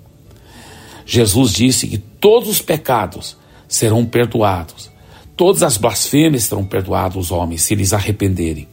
Jesus 1.04 1.52
disse 1.52 1.86
que 1.86 1.98
todos 1.98 2.48
os 2.48 2.62
pecados 2.62 3.36
serão 3.68 4.06
perdoados, 4.06 4.90
todas 5.36 5.62
as 5.62 5.76
blasfêmias 5.76 6.44
serão 6.44 6.64
perdoadas 6.64 7.16
aos 7.16 7.30
homens 7.30 7.62
se 7.62 7.74
eles 7.74 7.92
arrependerem, 7.92 8.66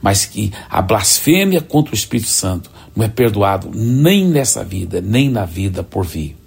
mas 0.00 0.26
que 0.26 0.52
a 0.68 0.82
blasfêmia 0.82 1.60
contra 1.60 1.92
o 1.92 1.96
Espírito 1.96 2.28
Santo 2.28 2.70
não 2.94 3.04
é 3.04 3.08
perdoado 3.08 3.70
nem 3.72 4.26
nessa 4.26 4.64
vida, 4.64 5.00
nem 5.00 5.30
na 5.30 5.44
vida 5.44 5.82
por 5.82 6.04
vir. 6.04 6.41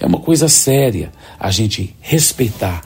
É 0.00 0.06
uma 0.06 0.18
coisa 0.18 0.48
séria 0.48 1.12
a 1.38 1.50
gente 1.50 1.94
respeitar 2.00 2.82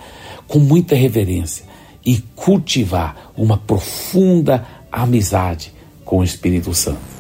com 0.49 0.59
muita 0.59 0.97
reverência 0.97 1.65
e 2.05 2.19
cultivar 2.35 3.33
uma 3.37 3.57
profunda 3.57 4.67
amizade 4.91 5.73
com 6.05 6.19
o 6.19 6.25
Espírito 6.25 6.75
Santo. 6.75 7.15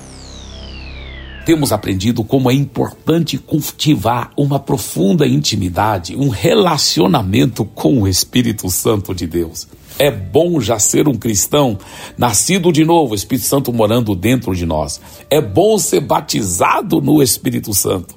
Temos 1.47 1.73
aprendido 1.73 2.25
como 2.25 2.51
é 2.51 2.55
importante 2.55 3.39
cultivar 3.39 4.33
uma 4.37 4.59
profunda 4.59 5.27
intimidade, 5.27 6.17
um 6.17 6.29
relacionamento 6.29 7.65
com 7.65 8.03
o 8.03 8.09
Espírito 8.09 8.69
Santo 8.71 9.15
de 9.15 9.27
Deus. 9.27 9.69
É 9.99 10.11
bom 10.11 10.61
já 10.61 10.79
ser 10.79 11.07
um 11.07 11.15
cristão, 11.15 11.79
nascido 12.19 12.73
de 12.73 12.85
novo, 12.85 13.15
Espírito 13.15 13.47
Santo 13.47 13.73
morando 13.73 14.15
dentro 14.15 14.55
de 14.55 14.67
nós. 14.67 15.01
É 15.31 15.41
bom 15.41 15.79
ser 15.79 16.01
batizado 16.01 17.01
no 17.01 17.23
Espírito 17.23 17.73
Santo. 17.73 18.17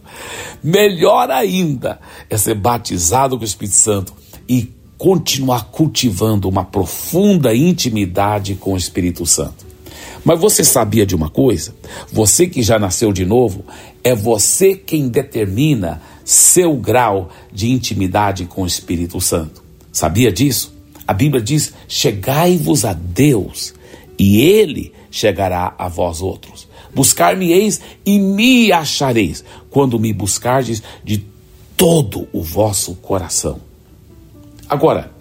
Melhor 0.64 1.30
ainda 1.30 2.00
é 2.30 2.38
ser 2.38 2.56
batizado 2.56 3.38
com 3.38 3.44
o 3.44 3.46
Espírito 3.46 3.76
Santo 3.76 4.14
e 4.50 4.74
continuar 4.98 5.66
cultivando 5.66 6.50
uma 6.50 6.66
profunda 6.66 7.56
intimidade 7.56 8.56
com 8.56 8.74
o 8.74 8.78
Espírito 8.78 9.26
Santo. 9.26 9.68
Mas 10.26 10.40
você 10.40 10.64
sabia 10.64 11.06
de 11.06 11.16
uma 11.16 11.30
coisa? 11.30 11.76
Você 12.12 12.48
que 12.48 12.64
já 12.64 12.80
nasceu 12.80 13.14
de 13.14 13.24
novo, 13.24 13.64
é 14.04 14.16
você 14.16 14.76
quem 14.76 15.08
determina 15.08 16.02
seu 16.26 16.76
grau 16.76 17.30
de 17.54 17.70
intimidade 17.72 18.46
com 18.46 18.64
o 18.64 18.68
Espírito 18.68 19.22
Santo. 19.22 19.64
Sabia 19.92 20.32
disso? 20.32 20.77
A 21.08 21.14
Bíblia 21.14 21.42
diz: 21.42 21.74
chegai-vos 21.88 22.84
a 22.84 22.94
Deus, 22.94 23.74
e 24.20 24.42
Ele 24.42 24.94
chegará 25.10 25.74
a 25.78 25.88
vós 25.88 26.22
outros. 26.22 26.68
Buscar-me-eis 26.94 27.80
e 28.06 28.20
me 28.20 28.72
achareis, 28.72 29.44
quando 29.70 30.00
me 30.00 30.12
buscardes 30.12 30.82
de 31.04 31.24
todo 31.76 32.28
o 32.34 32.42
vosso 32.42 32.96
coração. 32.96 33.60
Agora, 34.68 35.12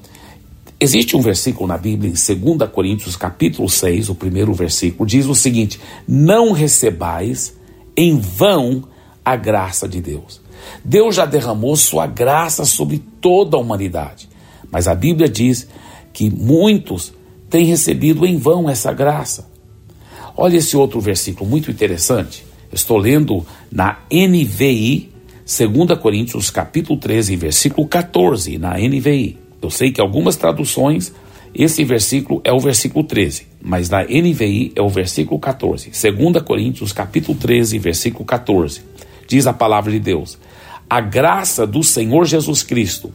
existe 0.80 1.16
um 1.16 1.20
versículo 1.20 1.68
na 1.68 1.78
Bíblia, 1.78 2.10
em 2.10 2.56
2 2.56 2.70
Coríntios, 2.70 3.14
capítulo 3.14 3.68
6, 3.68 4.08
o 4.08 4.14
primeiro 4.14 4.52
versículo, 4.52 5.06
diz 5.06 5.26
o 5.26 5.34
seguinte: 5.34 5.78
Não 6.08 6.52
recebais 6.52 7.54
em 7.96 8.18
vão 8.18 8.84
a 9.24 9.36
graça 9.36 9.88
de 9.88 10.00
Deus. 10.00 10.40
Deus 10.84 11.14
já 11.14 11.26
derramou 11.26 11.76
sua 11.76 12.06
graça 12.06 12.64
sobre 12.64 12.98
toda 13.20 13.56
a 13.56 13.60
humanidade. 13.60 14.28
Mas 14.70 14.88
a 14.88 14.94
Bíblia 14.94 15.28
diz 15.28 15.68
que 16.12 16.30
muitos 16.30 17.12
têm 17.48 17.66
recebido 17.66 18.26
em 18.26 18.38
vão 18.38 18.68
essa 18.68 18.92
graça. 18.92 19.48
Olha 20.36 20.56
esse 20.56 20.76
outro 20.76 21.00
versículo 21.00 21.48
muito 21.48 21.70
interessante. 21.70 22.44
Estou 22.72 22.98
lendo 22.98 23.46
na 23.70 23.98
NVI, 24.10 25.10
2 25.46 25.98
Coríntios, 25.98 26.50
capítulo 26.50 26.98
13, 26.98 27.36
versículo 27.36 27.86
14, 27.86 28.58
na 28.58 28.74
NVI. 28.76 29.38
Eu 29.62 29.70
sei 29.70 29.90
que 29.90 30.00
algumas 30.00 30.36
traduções 30.36 31.12
esse 31.58 31.84
versículo 31.84 32.42
é 32.44 32.52
o 32.52 32.60
versículo 32.60 33.02
13, 33.02 33.46
mas 33.62 33.88
na 33.88 34.02
NVI 34.02 34.72
é 34.76 34.82
o 34.82 34.90
versículo 34.90 35.40
14. 35.40 35.90
2 35.90 36.42
Coríntios, 36.42 36.92
capítulo 36.92 37.38
13, 37.38 37.78
versículo 37.78 38.26
14. 38.26 38.82
Diz 39.26 39.46
a 39.46 39.54
palavra 39.54 39.90
de 39.90 39.98
Deus: 39.98 40.38
A 40.88 41.00
graça 41.00 41.66
do 41.66 41.82
Senhor 41.82 42.26
Jesus 42.26 42.62
Cristo 42.62 43.10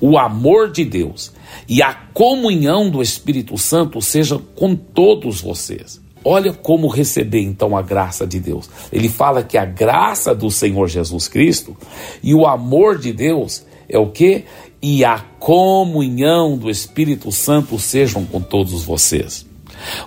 o 0.00 0.18
amor 0.18 0.70
de 0.70 0.84
Deus 0.84 1.32
e 1.68 1.82
a 1.82 1.94
comunhão 1.94 2.90
do 2.90 3.02
Espírito 3.02 3.56
Santo 3.58 4.00
seja 4.00 4.38
com 4.54 4.74
todos 4.74 5.40
vocês. 5.40 6.00
Olha 6.24 6.52
como 6.52 6.88
receber 6.88 7.42
então 7.42 7.76
a 7.76 7.82
graça 7.82 8.26
de 8.26 8.40
Deus. 8.40 8.68
Ele 8.92 9.08
fala 9.08 9.42
que 9.42 9.56
a 9.56 9.64
graça 9.64 10.34
do 10.34 10.50
Senhor 10.50 10.88
Jesus 10.88 11.28
Cristo 11.28 11.76
e 12.22 12.34
o 12.34 12.46
amor 12.46 12.98
de 12.98 13.12
Deus 13.12 13.64
é 13.88 13.98
o 13.98 14.08
que? 14.08 14.44
E 14.82 15.04
a 15.04 15.18
comunhão 15.18 16.56
do 16.56 16.68
Espírito 16.68 17.32
Santo 17.32 17.78
sejam 17.78 18.24
com 18.24 18.40
todos 18.40 18.82
vocês. 18.82 19.46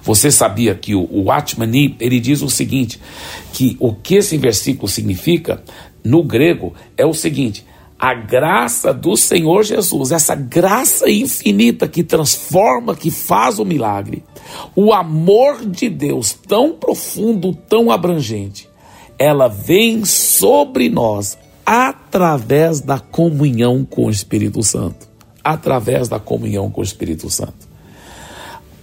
Você 0.03 0.29
sabia 0.29 0.75
que 0.75 0.93
o, 0.93 1.07
o 1.09 1.31
Atmani, 1.31 1.95
ele 1.99 2.19
diz 2.19 2.41
o 2.41 2.49
seguinte, 2.49 2.99
que 3.53 3.77
o 3.79 3.93
que 3.93 4.15
esse 4.15 4.37
versículo 4.37 4.87
significa 4.87 5.63
no 6.03 6.23
grego 6.23 6.73
é 6.97 7.05
o 7.05 7.13
seguinte: 7.13 7.65
a 8.01 8.15
graça 8.15 8.91
do 8.91 9.15
Senhor 9.15 9.61
Jesus, 9.61 10.11
essa 10.11 10.33
graça 10.33 11.07
infinita 11.07 11.87
que 11.87 12.03
transforma, 12.03 12.95
que 12.95 13.11
faz 13.11 13.59
o 13.59 13.65
milagre, 13.65 14.23
o 14.75 14.91
amor 14.91 15.63
de 15.63 15.87
Deus 15.87 16.33
tão 16.33 16.73
profundo, 16.73 17.53
tão 17.53 17.91
abrangente, 17.91 18.67
ela 19.19 19.47
vem 19.47 20.03
sobre 20.03 20.89
nós 20.89 21.37
através 21.63 22.81
da 22.81 22.97
comunhão 22.97 23.85
com 23.85 24.07
o 24.07 24.09
Espírito 24.09 24.63
Santo. 24.63 25.07
Através 25.43 26.09
da 26.09 26.19
comunhão 26.19 26.71
com 26.71 26.81
o 26.81 26.83
Espírito 26.83 27.29
Santo. 27.29 27.69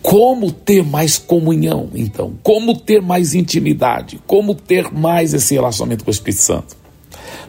Como 0.01 0.53
ter 0.53 0.85
mais 0.85 1.19
comunhão, 1.19 1.91
então? 1.93 2.35
Como 2.41 2.77
ter 2.79 3.03
mais 3.03 3.35
intimidade? 3.35 4.21
Como 4.29 4.55
ter 4.55 4.93
mais 4.93 5.35
esse 5.35 5.55
relacionamento 5.55 6.05
com 6.05 6.11
o 6.11 6.15
Espírito 6.15 6.43
Santo? 6.43 6.77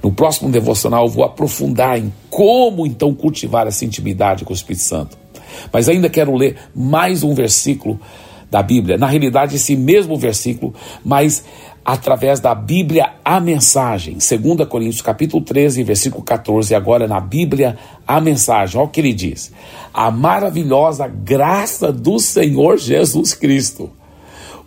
No 0.02 0.12
próximo 0.12 0.50
devocional 0.50 1.06
eu 1.06 1.12
vou 1.12 1.24
aprofundar 1.24 1.98
em 1.98 2.14
como 2.30 2.86
então 2.86 3.14
cultivar 3.14 3.68
essa 3.68 3.86
intimidade 3.86 4.46
com 4.46 4.52
o 4.52 4.56
Espírito 4.56 4.84
Santo. 4.84 5.18
Mas 5.72 5.90
ainda 5.90 6.10
quero 6.10 6.36
ler 6.36 6.58
mais 6.76 7.24
um 7.24 7.34
versículo 7.34 8.00
da 8.50 8.64
Bíblia. 8.64 8.98
Na 8.98 9.08
realidade, 9.08 9.56
esse 9.56 9.76
mesmo 9.76 10.18
versículo, 10.18 10.74
mas 11.04 11.44
através 11.86 12.40
da 12.40 12.54
Bíblia 12.54 13.14
a 13.24 13.40
mensagem. 13.40 14.18
2 14.18 14.68
Coríntios 14.68 15.02
capítulo 15.02 15.44
13, 15.44 15.84
versículo 15.84 16.24
14, 16.24 16.74
agora 16.76 17.08
na 17.08 17.20
Bíblia 17.20 17.78
a 18.08 18.20
mensagem. 18.20 18.80
Olha 18.80 18.88
o 18.88 18.92
que 18.92 19.02
ele 19.02 19.14
diz. 19.14 19.52
A 19.94 20.12
maravilhosa 20.12 21.08
graça 21.08 21.92
do 21.92 22.20
Senhor 22.20 22.78
Jesus 22.78 23.34
Cristo, 23.34 23.92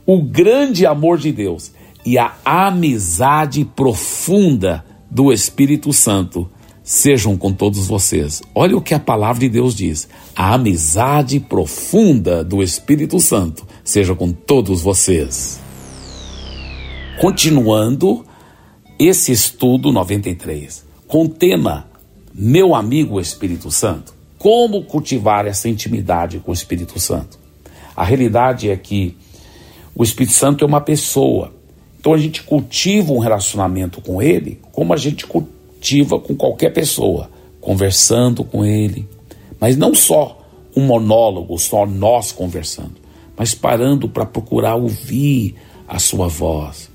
o 0.06 0.22
grande 0.22 0.86
amor 0.86 1.18
de 1.18 1.32
Deus 1.32 1.72
e 2.04 2.18
a 2.18 2.32
amizade 2.44 3.64
profunda 3.64 4.84
do 5.12 5.30
Espírito 5.30 5.92
Santo 5.92 6.48
sejam 6.82 7.36
com 7.36 7.52
todos 7.52 7.86
vocês. 7.86 8.40
Olha 8.54 8.78
o 8.78 8.80
que 8.80 8.94
a 8.94 8.98
palavra 8.98 9.40
de 9.40 9.48
Deus 9.50 9.74
diz. 9.74 10.08
A 10.34 10.54
amizade 10.54 11.38
profunda 11.38 12.42
do 12.42 12.62
Espírito 12.62 13.20
Santo 13.20 13.66
seja 13.84 14.14
com 14.14 14.32
todos 14.32 14.80
vocês. 14.80 15.60
Continuando 17.20 18.24
esse 18.98 19.32
estudo 19.32 19.92
93, 19.92 20.82
com 21.06 21.26
o 21.26 21.28
tema 21.28 21.88
Meu 22.34 22.74
amigo 22.74 23.20
Espírito 23.20 23.70
Santo. 23.70 24.14
Como 24.38 24.82
cultivar 24.84 25.46
essa 25.46 25.68
intimidade 25.68 26.38
com 26.38 26.52
o 26.52 26.54
Espírito 26.54 26.98
Santo? 26.98 27.38
A 27.94 28.02
realidade 28.02 28.70
é 28.70 28.76
que 28.76 29.14
o 29.94 30.02
Espírito 30.02 30.32
Santo 30.32 30.64
é 30.64 30.66
uma 30.66 30.80
pessoa. 30.80 31.52
Então 32.02 32.14
a 32.14 32.18
gente 32.18 32.42
cultiva 32.42 33.12
um 33.12 33.20
relacionamento 33.20 34.00
com 34.00 34.20
ele 34.20 34.58
como 34.72 34.92
a 34.92 34.96
gente 34.96 35.24
cultiva 35.24 36.18
com 36.18 36.34
qualquer 36.34 36.72
pessoa, 36.72 37.30
conversando 37.60 38.42
com 38.42 38.64
ele. 38.64 39.08
Mas 39.60 39.76
não 39.76 39.94
só 39.94 40.44
um 40.74 40.84
monólogo, 40.84 41.56
só 41.60 41.86
nós 41.86 42.32
conversando, 42.32 42.94
mas 43.36 43.54
parando 43.54 44.08
para 44.08 44.26
procurar 44.26 44.74
ouvir 44.74 45.54
a 45.86 46.00
sua 46.00 46.26
voz, 46.26 46.90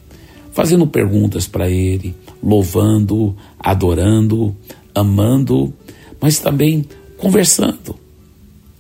fazendo 0.52 0.86
perguntas 0.86 1.48
para 1.48 1.70
Ele, 1.70 2.14
louvando, 2.44 3.34
adorando, 3.58 4.54
amando, 4.94 5.74
mas 6.20 6.40
também 6.40 6.86
conversando, 7.18 7.96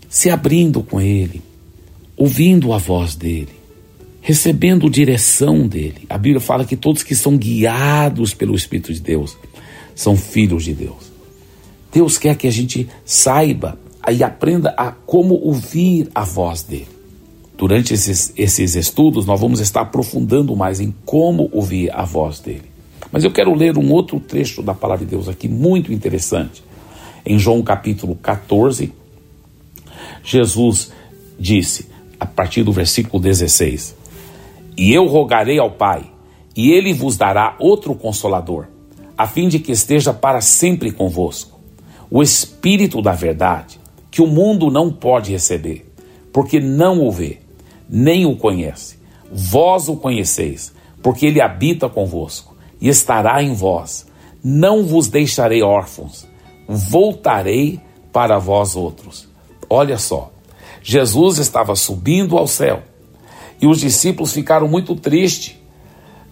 se 0.09 0.29
abrindo 0.29 0.83
com 0.83 0.99
Ele, 0.99 1.41
ouvindo 2.17 2.73
a 2.73 2.77
voz 2.77 3.15
dele, 3.15 3.56
recebendo 4.27 4.89
direção 4.89 5.65
dele. 5.65 6.05
A 6.09 6.17
Bíblia 6.17 6.41
fala 6.41 6.65
que 6.65 6.75
todos 6.75 7.01
que 7.01 7.15
são 7.15 7.37
guiados 7.37 8.33
pelo 8.33 8.55
Espírito 8.55 8.93
de 8.93 8.99
Deus 8.99 9.37
são 9.95 10.17
filhos 10.17 10.65
de 10.65 10.73
Deus. 10.73 11.13
Deus 11.93 12.17
quer 12.17 12.35
que 12.35 12.45
a 12.45 12.51
gente 12.51 12.89
saiba 13.05 13.79
e 14.11 14.21
aprenda 14.25 14.75
a 14.77 14.91
como 14.91 15.35
ouvir 15.35 16.09
a 16.13 16.25
voz 16.25 16.61
dele. 16.61 16.89
Durante 17.57 17.93
esses, 17.93 18.33
esses 18.35 18.75
estudos, 18.75 19.25
nós 19.25 19.39
vamos 19.39 19.61
estar 19.61 19.79
aprofundando 19.79 20.53
mais 20.57 20.81
em 20.81 20.93
como 21.05 21.49
ouvir 21.53 21.89
a 21.93 22.03
voz 22.03 22.41
dele. 22.41 22.69
Mas 23.09 23.23
eu 23.23 23.31
quero 23.31 23.55
ler 23.55 23.77
um 23.77 23.93
outro 23.93 24.19
trecho 24.19 24.61
da 24.61 24.73
palavra 24.73 25.05
de 25.05 25.11
Deus 25.11 25.29
aqui, 25.29 25.47
muito 25.47 25.93
interessante. 25.93 26.61
Em 27.25 27.39
João 27.39 27.63
capítulo 27.63 28.13
14, 28.17 28.91
Jesus 30.21 30.91
disse, 31.39 31.87
a 32.19 32.25
partir 32.25 32.63
do 32.63 32.73
versículo 32.73 33.23
16: 33.23 33.95
E 34.77 34.93
eu 34.93 35.07
rogarei 35.07 35.57
ao 35.57 35.71
Pai, 35.71 36.03
e 36.55 36.71
ele 36.71 36.93
vos 36.93 37.17
dará 37.17 37.55
outro 37.59 37.95
consolador, 37.95 38.67
a 39.17 39.25
fim 39.25 39.47
de 39.47 39.57
que 39.57 39.71
esteja 39.71 40.13
para 40.13 40.39
sempre 40.39 40.91
convosco, 40.91 41.59
o 42.11 42.21
Espírito 42.21 43.01
da 43.01 43.13
Verdade, 43.13 43.79
que 44.11 44.21
o 44.21 44.27
mundo 44.27 44.69
não 44.69 44.91
pode 44.91 45.31
receber, 45.31 45.91
porque 46.31 46.59
não 46.59 47.03
o 47.03 47.11
vê 47.11 47.39
nem 47.89 48.25
o 48.25 48.35
conhece. 48.35 48.97
Vós 49.31 49.87
o 49.87 49.95
conheceis, 49.95 50.73
porque 51.01 51.25
ele 51.25 51.41
habita 51.41 51.89
convosco 51.89 52.55
e 52.79 52.87
estará 52.89 53.41
em 53.41 53.53
vós. 53.53 54.07
Não 54.43 54.83
vos 54.85 55.07
deixarei 55.07 55.63
órfãos, 55.63 56.27
voltarei 56.67 57.79
para 58.11 58.37
vós 58.37 58.75
outros. 58.75 59.27
Olha 59.69 59.97
só, 59.97 60.31
Jesus 60.81 61.39
estava 61.39 61.75
subindo 61.75 62.37
ao 62.37 62.47
céu 62.47 62.83
e 63.61 63.67
os 63.67 63.79
discípulos 63.79 64.33
ficaram 64.33 64.67
muito 64.67 64.95
tristes. 64.95 65.55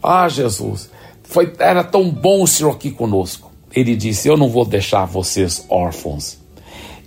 Ah, 0.01 0.27
Jesus, 0.29 0.89
foi, 1.23 1.51
era 1.59 1.83
tão 1.83 2.09
bom 2.09 2.43
o 2.43 2.47
Senhor 2.47 2.71
aqui 2.71 2.91
conosco. 2.91 3.51
Ele 3.73 3.95
disse: 3.95 4.27
Eu 4.27 4.37
não 4.37 4.49
vou 4.49 4.65
deixar 4.65 5.05
vocês 5.05 5.65
órfãos. 5.69 6.37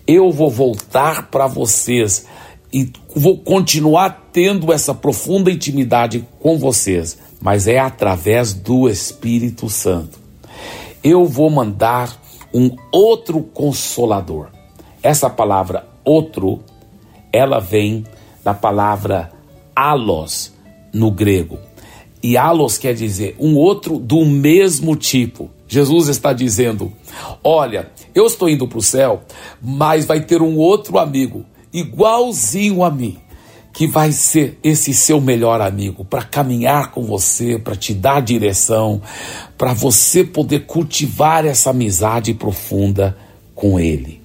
Eu 0.07 0.31
vou 0.31 0.51
voltar 0.51 1.31
para 1.31 1.47
vocês 1.47 2.27
e 2.73 2.91
vou 3.15 3.39
continuar 3.39 4.29
tendo 4.33 4.73
essa 4.73 4.95
profunda 4.95 5.51
intimidade 5.51 6.27
com 6.41 6.59
vocês, 6.59 7.19
mas 7.41 7.67
é 7.67 7.79
através 7.79 8.53
do 8.53 8.89
Espírito 8.89 9.69
Santo. 9.71 10.19
Eu 11.03 11.25
vou 11.25 11.49
mandar 11.49 12.21
um 12.53 12.75
outro 12.93 13.43
consolador. 13.43 14.49
Essa 15.03 15.31
palavra 15.31 15.87
outro, 16.05 16.61
ela 17.33 17.61
vem 17.61 18.05
da 18.43 18.55
palavra 18.55 19.31
alos 19.79 20.53
no 20.93 21.09
grego. 21.09 21.61
E 22.21 22.37
alos 22.37 22.77
quer 22.77 22.95
dizer 22.95 23.37
um 23.39 23.55
outro 23.57 23.97
do 23.97 24.25
mesmo 24.25 24.97
tipo. 24.97 25.49
Jesus 25.69 26.09
está 26.09 26.33
dizendo: 26.33 26.93
Olha, 27.45 27.93
eu 28.13 28.27
estou 28.27 28.49
indo 28.49 28.67
para 28.67 28.79
o 28.79 28.83
céu, 28.83 29.23
mas 29.63 30.05
vai 30.05 30.21
ter 30.21 30.43
um 30.43 30.57
outro 30.57 30.99
amigo 30.99 31.45
igualzinho 31.73 32.83
a 32.83 32.91
mim, 32.91 33.19
que 33.73 33.87
vai 33.87 34.11
ser 34.11 34.59
esse 34.65 34.93
seu 34.93 35.21
melhor 35.21 35.61
amigo 35.61 36.05
para 36.05 36.25
caminhar 36.25 36.91
com 36.91 37.05
você, 37.05 37.57
para 37.57 37.77
te 37.77 37.95
dar 37.95 38.21
direção, 38.21 39.01
para 39.57 39.73
você 39.73 40.25
poder 40.25 40.67
cultivar 40.67 41.47
essa 41.47 41.71
amizade 41.71 42.35
profunda 42.35 43.17
com 43.55 43.79
ele. 43.79 44.21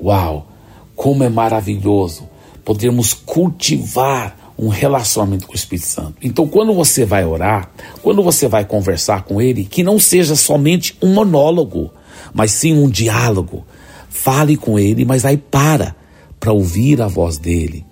Uau, 0.00 0.46
como 0.94 1.22
é 1.22 1.28
maravilhoso 1.28 2.28
podermos 2.66 3.14
cultivar 3.14 4.45
um 4.58 4.68
relacionamento 4.68 5.46
com 5.46 5.52
o 5.52 5.56
Espírito 5.56 5.86
Santo. 5.86 6.14
Então, 6.22 6.48
quando 6.48 6.72
você 6.72 7.04
vai 7.04 7.24
orar, 7.24 7.70
quando 8.02 8.22
você 8.22 8.48
vai 8.48 8.64
conversar 8.64 9.22
com 9.24 9.40
ele, 9.40 9.64
que 9.64 9.82
não 9.82 9.98
seja 9.98 10.34
somente 10.34 10.96
um 11.02 11.12
monólogo, 11.12 11.90
mas 12.32 12.52
sim 12.52 12.74
um 12.74 12.88
diálogo. 12.88 13.66
Fale 14.08 14.56
com 14.56 14.78
ele, 14.78 15.04
mas 15.04 15.24
aí 15.24 15.36
para 15.36 15.94
para 16.40 16.52
ouvir 16.52 17.02
a 17.02 17.08
voz 17.08 17.38
dele. 17.38 17.84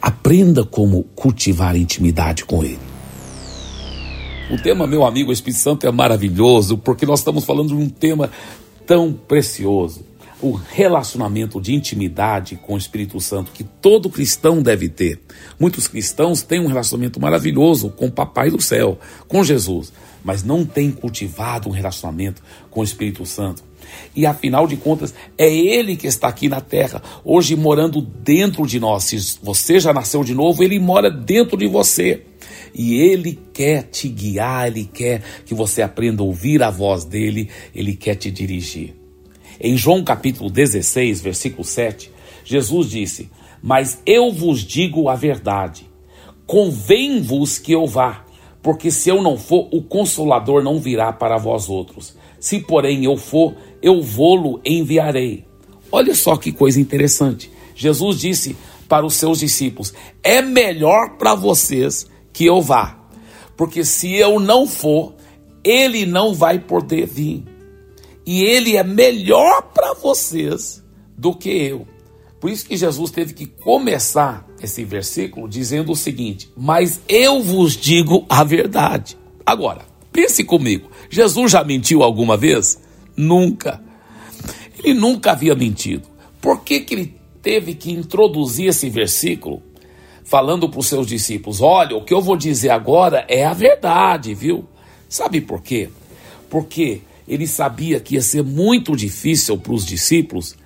Aprenda 0.00 0.64
como 0.64 1.04
cultivar 1.14 1.76
intimidade 1.76 2.44
com 2.44 2.64
ele. 2.64 2.78
O 4.50 4.56
tema, 4.58 4.86
meu 4.86 5.04
amigo, 5.04 5.32
Espírito 5.32 5.60
Santo 5.60 5.86
é 5.86 5.92
maravilhoso, 5.92 6.76
porque 6.76 7.06
nós 7.06 7.20
estamos 7.20 7.44
falando 7.44 7.68
de 7.68 7.74
um 7.74 7.88
tema 7.88 8.30
tão 8.84 9.12
precioso. 9.12 10.09
O 10.42 10.52
relacionamento 10.52 11.60
de 11.60 11.74
intimidade 11.74 12.56
com 12.56 12.72
o 12.72 12.78
Espírito 12.78 13.20
Santo 13.20 13.52
que 13.52 13.62
todo 13.62 14.08
cristão 14.08 14.62
deve 14.62 14.88
ter. 14.88 15.20
Muitos 15.58 15.86
cristãos 15.86 16.40
têm 16.40 16.60
um 16.60 16.66
relacionamento 16.66 17.20
maravilhoso 17.20 17.90
com 17.90 18.06
o 18.06 18.10
Papai 18.10 18.50
do 18.50 18.60
céu, 18.60 18.98
com 19.28 19.44
Jesus, 19.44 19.92
mas 20.24 20.42
não 20.42 20.64
têm 20.64 20.90
cultivado 20.90 21.68
um 21.68 21.72
relacionamento 21.72 22.42
com 22.70 22.80
o 22.80 22.84
Espírito 22.84 23.26
Santo. 23.26 23.62
E 24.14 24.24
afinal 24.24 24.66
de 24.66 24.76
contas, 24.76 25.14
é 25.36 25.52
Ele 25.52 25.94
que 25.94 26.06
está 26.06 26.28
aqui 26.28 26.48
na 26.48 26.60
terra, 26.60 27.02
hoje 27.24 27.54
morando 27.54 28.00
dentro 28.00 28.66
de 28.66 28.80
nós. 28.80 29.04
Se 29.04 29.38
você 29.42 29.78
já 29.78 29.92
nasceu 29.92 30.24
de 30.24 30.34
novo, 30.34 30.62
Ele 30.62 30.78
mora 30.78 31.10
dentro 31.10 31.56
de 31.56 31.66
você. 31.66 32.22
E 32.74 32.94
Ele 32.94 33.38
quer 33.52 33.82
te 33.82 34.08
guiar, 34.08 34.68
Ele 34.68 34.84
quer 34.84 35.22
que 35.44 35.54
você 35.54 35.82
aprenda 35.82 36.22
a 36.22 36.26
ouvir 36.26 36.62
a 36.62 36.70
voz 36.70 37.04
dEle, 37.04 37.50
Ele 37.74 37.94
quer 37.94 38.14
te 38.14 38.30
dirigir. 38.30 38.99
Em 39.62 39.76
João 39.76 40.02
capítulo 40.02 40.48
16, 40.48 41.20
versículo 41.20 41.64
7, 41.64 42.10
Jesus 42.42 42.88
disse: 42.88 43.30
Mas 43.62 44.00
eu 44.06 44.32
vos 44.32 44.64
digo 44.64 45.10
a 45.10 45.14
verdade, 45.14 45.86
convém-vos 46.46 47.58
que 47.58 47.72
eu 47.72 47.86
vá, 47.86 48.24
porque 48.62 48.90
se 48.90 49.10
eu 49.10 49.20
não 49.20 49.36
for, 49.36 49.68
o 49.70 49.82
Consolador 49.82 50.64
não 50.64 50.80
virá 50.80 51.12
para 51.12 51.36
vós 51.36 51.68
outros. 51.68 52.16
Se, 52.38 52.58
porém, 52.60 53.04
eu 53.04 53.18
for, 53.18 53.54
eu 53.82 54.00
vou-lo 54.00 54.62
enviarei. 54.64 55.44
Olha 55.92 56.14
só 56.14 56.38
que 56.38 56.52
coisa 56.52 56.80
interessante. 56.80 57.50
Jesus 57.74 58.18
disse 58.18 58.56
para 58.88 59.04
os 59.04 59.12
seus 59.12 59.40
discípulos: 59.40 59.92
É 60.22 60.40
melhor 60.40 61.18
para 61.18 61.34
vocês 61.34 62.08
que 62.32 62.46
eu 62.46 62.62
vá, 62.62 62.98
porque 63.58 63.84
se 63.84 64.14
eu 64.14 64.40
não 64.40 64.66
for, 64.66 65.12
ele 65.62 66.06
não 66.06 66.32
vai 66.32 66.58
poder 66.58 67.06
vir. 67.06 67.49
E 68.30 68.44
ele 68.44 68.76
é 68.76 68.84
melhor 68.84 69.60
para 69.74 69.92
vocês 69.92 70.84
do 71.18 71.34
que 71.34 71.48
eu. 71.48 71.84
Por 72.38 72.48
isso 72.48 72.64
que 72.64 72.76
Jesus 72.76 73.10
teve 73.10 73.34
que 73.34 73.44
começar 73.44 74.46
esse 74.62 74.84
versículo 74.84 75.48
dizendo 75.48 75.90
o 75.90 75.96
seguinte: 75.96 76.48
Mas 76.56 77.00
eu 77.08 77.42
vos 77.42 77.76
digo 77.76 78.24
a 78.28 78.44
verdade. 78.44 79.18
Agora, 79.44 79.80
pense 80.12 80.44
comigo: 80.44 80.88
Jesus 81.10 81.50
já 81.50 81.64
mentiu 81.64 82.04
alguma 82.04 82.36
vez? 82.36 82.80
Nunca. 83.16 83.82
Ele 84.78 84.94
nunca 84.94 85.32
havia 85.32 85.56
mentido. 85.56 86.06
Por 86.40 86.62
que, 86.62 86.78
que 86.78 86.94
ele 86.94 87.16
teve 87.42 87.74
que 87.74 87.90
introduzir 87.90 88.68
esse 88.68 88.88
versículo 88.88 89.60
falando 90.22 90.68
para 90.68 90.78
os 90.78 90.86
seus 90.86 91.08
discípulos: 91.08 91.60
Olha, 91.60 91.96
o 91.96 92.04
que 92.04 92.14
eu 92.14 92.20
vou 92.20 92.36
dizer 92.36 92.70
agora 92.70 93.24
é 93.26 93.44
a 93.44 93.52
verdade, 93.52 94.34
viu? 94.34 94.68
Sabe 95.08 95.40
por 95.40 95.60
quê? 95.60 95.88
Porque 96.48 97.00
ele 97.30 97.46
sabia 97.46 98.00
que 98.00 98.16
ia 98.16 98.22
ser 98.22 98.42
muito 98.42 98.96
difícil 98.96 99.56
para 99.56 99.72
os 99.72 99.86
discípulos 99.86 100.56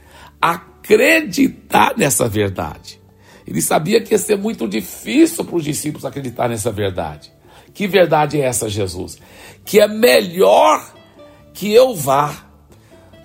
acreditar 0.40 1.92
nessa 1.94 2.26
verdade. 2.26 2.98
Ele 3.46 3.60
sabia 3.60 4.00
que 4.00 4.14
ia 4.14 4.18
ser 4.18 4.38
muito 4.38 4.66
difícil 4.66 5.44
para 5.44 5.56
os 5.56 5.62
discípulos 5.62 6.06
acreditar 6.06 6.48
nessa 6.48 6.72
verdade. 6.72 7.30
Que 7.74 7.86
verdade 7.86 8.40
é 8.40 8.46
essa, 8.46 8.66
Jesus? 8.66 9.18
Que 9.62 9.78
é 9.78 9.86
melhor 9.86 10.94
que 11.52 11.70
eu 11.70 11.94
vá, 11.94 12.34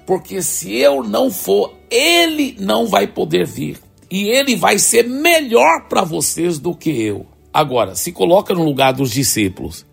porque 0.06 0.42
se 0.42 0.76
eu 0.76 1.02
não 1.02 1.32
for, 1.32 1.74
ele 1.90 2.58
não 2.60 2.88
vai 2.88 3.08
poder 3.08 3.46
vir. 3.46 3.80
E 4.12 4.28
ele 4.28 4.58
vai 4.58 4.78
ser 4.78 5.08
melhor 5.08 5.88
para 5.88 6.04
vocês 6.04 6.60
do 6.60 6.76
que 6.76 6.90
eu. 6.90 7.26
Agora, 7.54 7.96
se 7.96 8.12
coloca 8.12 8.54
no 8.54 8.66
lugar 8.66 8.92
dos 8.92 9.12
discípulos. 9.12 9.86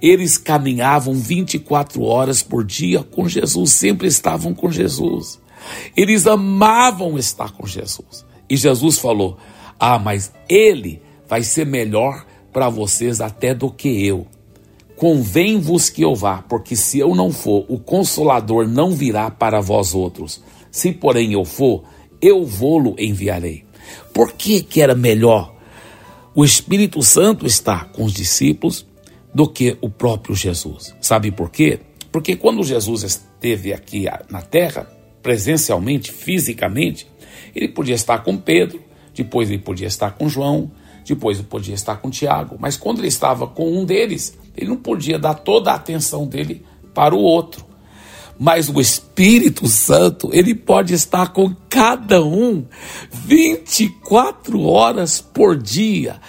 Eles 0.00 0.36
caminhavam 0.36 1.14
24 1.14 2.02
horas 2.02 2.42
por 2.42 2.64
dia 2.64 3.02
com 3.02 3.28
Jesus, 3.28 3.72
sempre 3.72 4.06
estavam 4.06 4.52
com 4.54 4.70
Jesus. 4.70 5.40
Eles 5.96 6.26
amavam 6.26 7.18
estar 7.18 7.50
com 7.52 7.66
Jesus. 7.66 8.24
E 8.48 8.56
Jesus 8.56 8.98
falou: 8.98 9.38
Ah, 9.78 9.98
mas 9.98 10.32
ele 10.48 11.00
vai 11.28 11.42
ser 11.42 11.66
melhor 11.66 12.24
para 12.52 12.68
vocês 12.68 13.20
até 13.20 13.54
do 13.54 13.70
que 13.70 14.06
eu. 14.06 14.26
Convém-vos 14.96 15.90
que 15.90 16.02
eu 16.02 16.14
vá, 16.14 16.42
porque 16.42 16.76
se 16.76 16.98
eu 16.98 17.14
não 17.14 17.32
for, 17.32 17.66
o 17.68 17.78
consolador 17.78 18.68
não 18.68 18.92
virá 18.92 19.30
para 19.30 19.60
vós 19.60 19.92
outros. 19.92 20.40
Se, 20.70 20.92
porém, 20.92 21.32
eu 21.32 21.44
for, 21.44 21.84
eu 22.20 22.44
vou-lo 22.44 22.94
enviarei. 22.98 23.64
Por 24.12 24.32
que, 24.32 24.62
que 24.62 24.80
era 24.80 24.94
melhor 24.94 25.52
o 26.34 26.44
Espírito 26.44 27.02
Santo 27.02 27.46
estar 27.46 27.90
com 27.92 28.04
os 28.04 28.12
discípulos 28.12 28.86
do 29.34 29.48
que 29.48 29.76
o 29.80 29.90
próprio 29.90 30.34
Jesus? 30.34 30.94
Sabe 31.00 31.30
por 31.30 31.50
quê? 31.50 31.80
Porque 32.12 32.36
quando 32.36 32.62
Jesus 32.62 33.02
esteve 33.02 33.72
aqui 33.72 34.04
na 34.30 34.40
terra, 34.40 34.88
presencialmente, 35.22 36.12
fisicamente, 36.12 37.08
ele 37.54 37.68
podia 37.68 37.94
estar 37.94 38.18
com 38.18 38.36
Pedro, 38.36 38.80
depois 39.14 39.50
ele 39.50 39.58
podia 39.58 39.88
estar 39.88 40.12
com 40.12 40.28
João, 40.28 40.70
depois 41.04 41.38
ele 41.38 41.48
podia 41.48 41.74
estar 41.74 41.96
com 41.96 42.10
Tiago, 42.10 42.56
mas 42.58 42.76
quando 42.76 43.00
ele 43.00 43.08
estava 43.08 43.46
com 43.46 43.70
um 43.70 43.84
deles, 43.84 44.38
ele 44.56 44.68
não 44.68 44.76
podia 44.76 45.18
dar 45.18 45.34
toda 45.34 45.72
a 45.72 45.74
atenção 45.74 46.26
dele 46.26 46.64
para 46.94 47.14
o 47.14 47.20
outro. 47.20 47.64
Mas 48.38 48.68
o 48.68 48.80
Espírito 48.80 49.66
Santo, 49.68 50.30
ele 50.32 50.54
pode 50.54 50.92
estar 50.92 51.32
com 51.32 51.54
cada 51.68 52.24
um 52.24 52.64
24 53.10 54.60
horas 54.62 55.20
por 55.20 55.56
dia, 55.56 56.20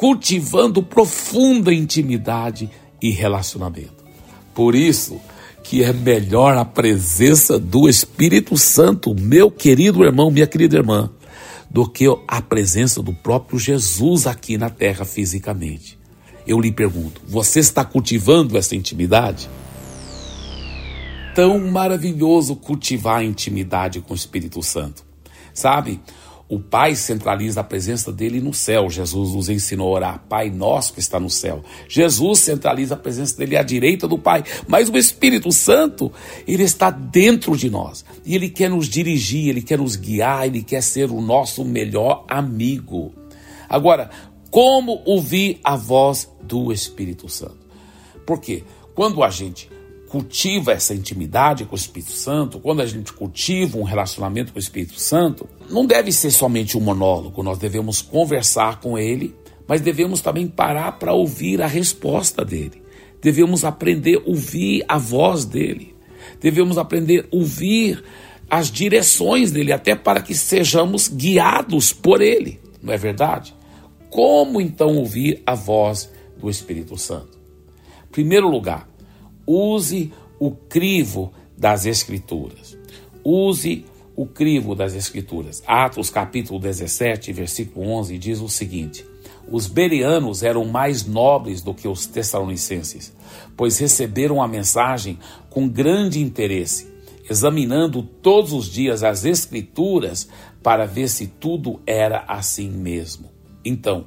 cultivando 0.00 0.82
profunda 0.82 1.74
intimidade 1.74 2.70
e 3.02 3.10
relacionamento. 3.10 4.02
Por 4.54 4.74
isso, 4.74 5.20
que 5.62 5.84
é 5.84 5.92
melhor 5.92 6.56
a 6.56 6.64
presença 6.64 7.58
do 7.58 7.86
Espírito 7.86 8.56
Santo, 8.56 9.14
meu 9.14 9.50
querido 9.50 10.02
irmão, 10.02 10.30
minha 10.30 10.46
querida 10.46 10.78
irmã, 10.78 11.10
do 11.68 11.86
que 11.86 12.06
a 12.26 12.40
presença 12.40 13.02
do 13.02 13.12
próprio 13.12 13.58
Jesus 13.58 14.26
aqui 14.26 14.56
na 14.56 14.70
terra 14.70 15.04
fisicamente. 15.04 15.98
Eu 16.46 16.58
lhe 16.58 16.72
pergunto, 16.72 17.20
você 17.28 17.60
está 17.60 17.84
cultivando 17.84 18.56
essa 18.56 18.74
intimidade? 18.74 19.50
Tão 21.34 21.58
maravilhoso 21.70 22.56
cultivar 22.56 23.18
a 23.18 23.24
intimidade 23.24 24.00
com 24.00 24.14
o 24.14 24.16
Espírito 24.16 24.62
Santo. 24.62 25.04
Sabe, 25.52 26.00
o 26.50 26.58
Pai 26.58 26.96
centraliza 26.96 27.60
a 27.60 27.64
presença 27.64 28.12
dele 28.12 28.40
no 28.40 28.52
céu. 28.52 28.90
Jesus 28.90 29.32
nos 29.32 29.48
ensinou 29.48 29.86
a 29.86 29.92
orar, 29.92 30.24
Pai 30.28 30.50
nosso 30.50 30.92
que 30.92 30.98
está 30.98 31.20
no 31.20 31.30
céu. 31.30 31.62
Jesus 31.88 32.40
centraliza 32.40 32.94
a 32.94 32.98
presença 32.98 33.36
dele 33.36 33.56
à 33.56 33.62
direita 33.62 34.08
do 34.08 34.18
Pai. 34.18 34.42
Mas 34.66 34.88
o 34.88 34.98
Espírito 34.98 35.52
Santo, 35.52 36.12
ele 36.48 36.64
está 36.64 36.90
dentro 36.90 37.56
de 37.56 37.70
nós. 37.70 38.04
E 38.26 38.34
ele 38.34 38.50
quer 38.50 38.68
nos 38.68 38.88
dirigir, 38.88 39.48
ele 39.48 39.62
quer 39.62 39.78
nos 39.78 39.94
guiar, 39.94 40.44
ele 40.44 40.64
quer 40.64 40.82
ser 40.82 41.08
o 41.12 41.20
nosso 41.20 41.64
melhor 41.64 42.24
amigo. 42.28 43.14
Agora, 43.68 44.10
como 44.50 45.02
ouvir 45.04 45.60
a 45.62 45.76
voz 45.76 46.28
do 46.42 46.72
Espírito 46.72 47.28
Santo? 47.28 47.64
Porque 48.26 48.64
quando 48.92 49.22
a 49.22 49.30
gente 49.30 49.70
cultiva 50.10 50.72
essa 50.72 50.92
intimidade 50.92 51.64
com 51.64 51.74
o 51.74 51.78
Espírito 51.78 52.10
Santo, 52.10 52.58
quando 52.58 52.82
a 52.82 52.86
gente 52.86 53.12
cultiva 53.12 53.78
um 53.78 53.84
relacionamento 53.84 54.52
com 54.52 54.58
o 54.58 54.62
Espírito 54.62 54.98
Santo, 54.98 55.48
não 55.70 55.86
deve 55.86 56.10
ser 56.10 56.32
somente 56.32 56.76
um 56.76 56.80
monólogo, 56.80 57.44
nós 57.44 57.58
devemos 57.58 58.02
conversar 58.02 58.80
com 58.80 58.98
ele, 58.98 59.32
mas 59.68 59.80
devemos 59.80 60.20
também 60.20 60.48
parar 60.48 60.98
para 60.98 61.12
ouvir 61.12 61.62
a 61.62 61.68
resposta 61.68 62.44
dele. 62.44 62.82
Devemos 63.22 63.64
aprender 63.64 64.16
a 64.16 64.28
ouvir 64.28 64.84
a 64.88 64.98
voz 64.98 65.44
dele. 65.44 65.94
Devemos 66.40 66.76
aprender 66.76 67.28
a 67.32 67.36
ouvir 67.36 68.02
as 68.50 68.68
direções 68.68 69.52
dele, 69.52 69.72
até 69.72 69.94
para 69.94 70.20
que 70.20 70.34
sejamos 70.34 71.06
guiados 71.06 71.92
por 71.92 72.20
ele, 72.20 72.58
não 72.82 72.92
é 72.92 72.96
verdade? 72.96 73.54
Como 74.10 74.60
então 74.60 74.96
ouvir 74.96 75.40
a 75.46 75.54
voz 75.54 76.10
do 76.36 76.50
Espírito 76.50 76.98
Santo? 76.98 77.38
Primeiro 78.10 78.48
lugar, 78.48 78.89
Use 79.52 80.12
o 80.38 80.52
crivo 80.52 81.32
das 81.58 81.84
Escrituras. 81.84 82.78
Use 83.24 83.84
o 84.14 84.24
crivo 84.24 84.76
das 84.76 84.94
Escrituras. 84.94 85.60
Atos 85.66 86.08
capítulo 86.08 86.60
17, 86.60 87.32
versículo 87.32 87.88
11 87.88 88.16
diz 88.16 88.40
o 88.40 88.48
seguinte: 88.48 89.04
Os 89.50 89.66
berianos 89.66 90.44
eram 90.44 90.64
mais 90.66 91.04
nobres 91.04 91.62
do 91.62 91.74
que 91.74 91.88
os 91.88 92.06
tessalonicenses, 92.06 93.12
pois 93.56 93.76
receberam 93.76 94.40
a 94.40 94.46
mensagem 94.46 95.18
com 95.48 95.68
grande 95.68 96.20
interesse, 96.20 96.86
examinando 97.28 98.04
todos 98.04 98.52
os 98.52 98.66
dias 98.66 99.02
as 99.02 99.24
Escrituras 99.24 100.28
para 100.62 100.86
ver 100.86 101.08
se 101.08 101.26
tudo 101.26 101.80
era 101.84 102.22
assim 102.28 102.70
mesmo. 102.70 103.28
Então, 103.64 104.06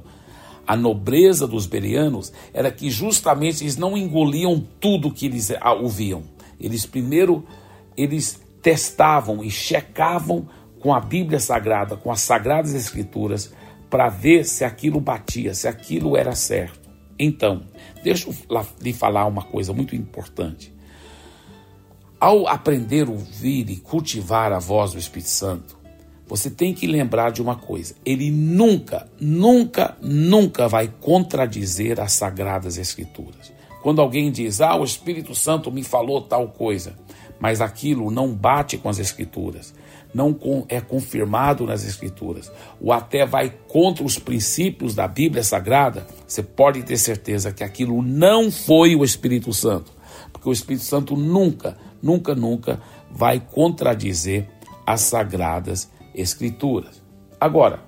a 0.74 0.76
nobreza 0.76 1.48
dos 1.48 1.68
berianos 1.68 2.34
era 2.52 2.72
que 2.72 2.90
justamente 2.90 3.64
eles 3.64 3.78
não 3.78 3.96
engoliam 3.96 4.60
tudo 4.80 5.14
que 5.14 5.28
eles 5.28 5.52
ouviam. 5.80 6.24
Eles 6.60 6.84
primeiro 6.84 7.46
eles 7.96 8.42
testavam 8.60 9.44
e 9.44 9.52
checavam 9.52 10.50
com 10.80 10.92
a 10.92 11.00
Bíblia 11.00 11.40
Sagrada, 11.40 11.96
com 11.96 12.12
as 12.12 12.22
Sagradas 12.22 12.74
Escrituras, 12.74 13.54
para 13.88 14.10
ver 14.10 14.46
se 14.46 14.66
aquilo 14.66 15.00
batia, 15.00 15.54
se 15.54 15.68
aquilo 15.68 16.18
era 16.18 16.34
certo. 16.34 16.90
Então, 17.20 17.62
deixa 18.04 18.28
eu 18.28 18.66
lhe 18.82 18.94
falar 18.94 19.28
uma 19.28 19.44
coisa 19.44 19.72
muito 19.74 19.96
importante. 19.96 20.74
Ao 22.20 22.48
aprender 22.48 23.08
a 23.08 23.12
ouvir 23.12 23.70
e 23.70 23.76
cultivar 23.76 24.52
a 24.52 24.58
voz 24.58 24.94
do 24.94 24.98
Espírito 24.98 25.30
Santo, 25.30 25.78
você 26.28 26.50
tem 26.50 26.74
que 26.74 26.88
lembrar 26.88 27.32
de 27.32 27.42
uma 27.42 27.56
coisa: 27.56 27.96
ele 28.06 28.32
nunca, 28.32 29.08
nunca, 29.20 29.98
nunca 30.02 30.68
vai 30.68 30.88
contradizer 30.88 32.00
as 32.00 32.14
sagradas 32.14 32.78
escrituras. 32.78 33.52
Quando 33.82 34.02
alguém 34.02 34.32
diz, 34.32 34.62
ah, 34.62 34.76
o 34.76 34.86
Espírito 34.86 35.36
Santo 35.36 35.70
me 35.70 35.84
falou 35.84 36.22
tal 36.22 36.48
coisa, 36.48 36.96
mas 37.38 37.60
aquilo 37.60 38.10
não 38.10 38.34
bate 38.34 38.78
com 38.78 38.88
as 38.88 38.98
escrituras, 38.98 39.74
não 40.14 40.38
é 40.70 40.80
confirmado 40.80 41.66
nas 41.66 41.84
escrituras, 41.86 42.50
ou 42.80 42.94
até 42.94 43.26
vai 43.26 43.54
contra 43.68 44.06
os 44.06 44.18
princípios 44.18 44.96
da 44.96 45.06
Bíblia 45.06 45.44
Sagrada, 45.44 46.08
você 46.26 46.42
pode 46.42 46.82
ter 46.84 46.96
certeza 46.98 47.52
que 47.52 47.62
aquilo 47.62 48.02
não 48.02 48.50
foi 48.50 48.96
o 48.96 49.04
Espírito 49.04 49.52
Santo, 49.52 49.92
porque 50.32 50.48
o 50.48 50.54
Espírito 50.54 50.86
Santo 50.86 51.18
nunca, 51.18 51.78
nunca, 52.02 52.34
nunca 52.34 52.82
vai 53.12 53.42
contradizer 53.42 54.48
as 54.86 55.02
sagradas 55.02 55.90
Escrituras. 56.14 57.02
Agora, 57.40 57.82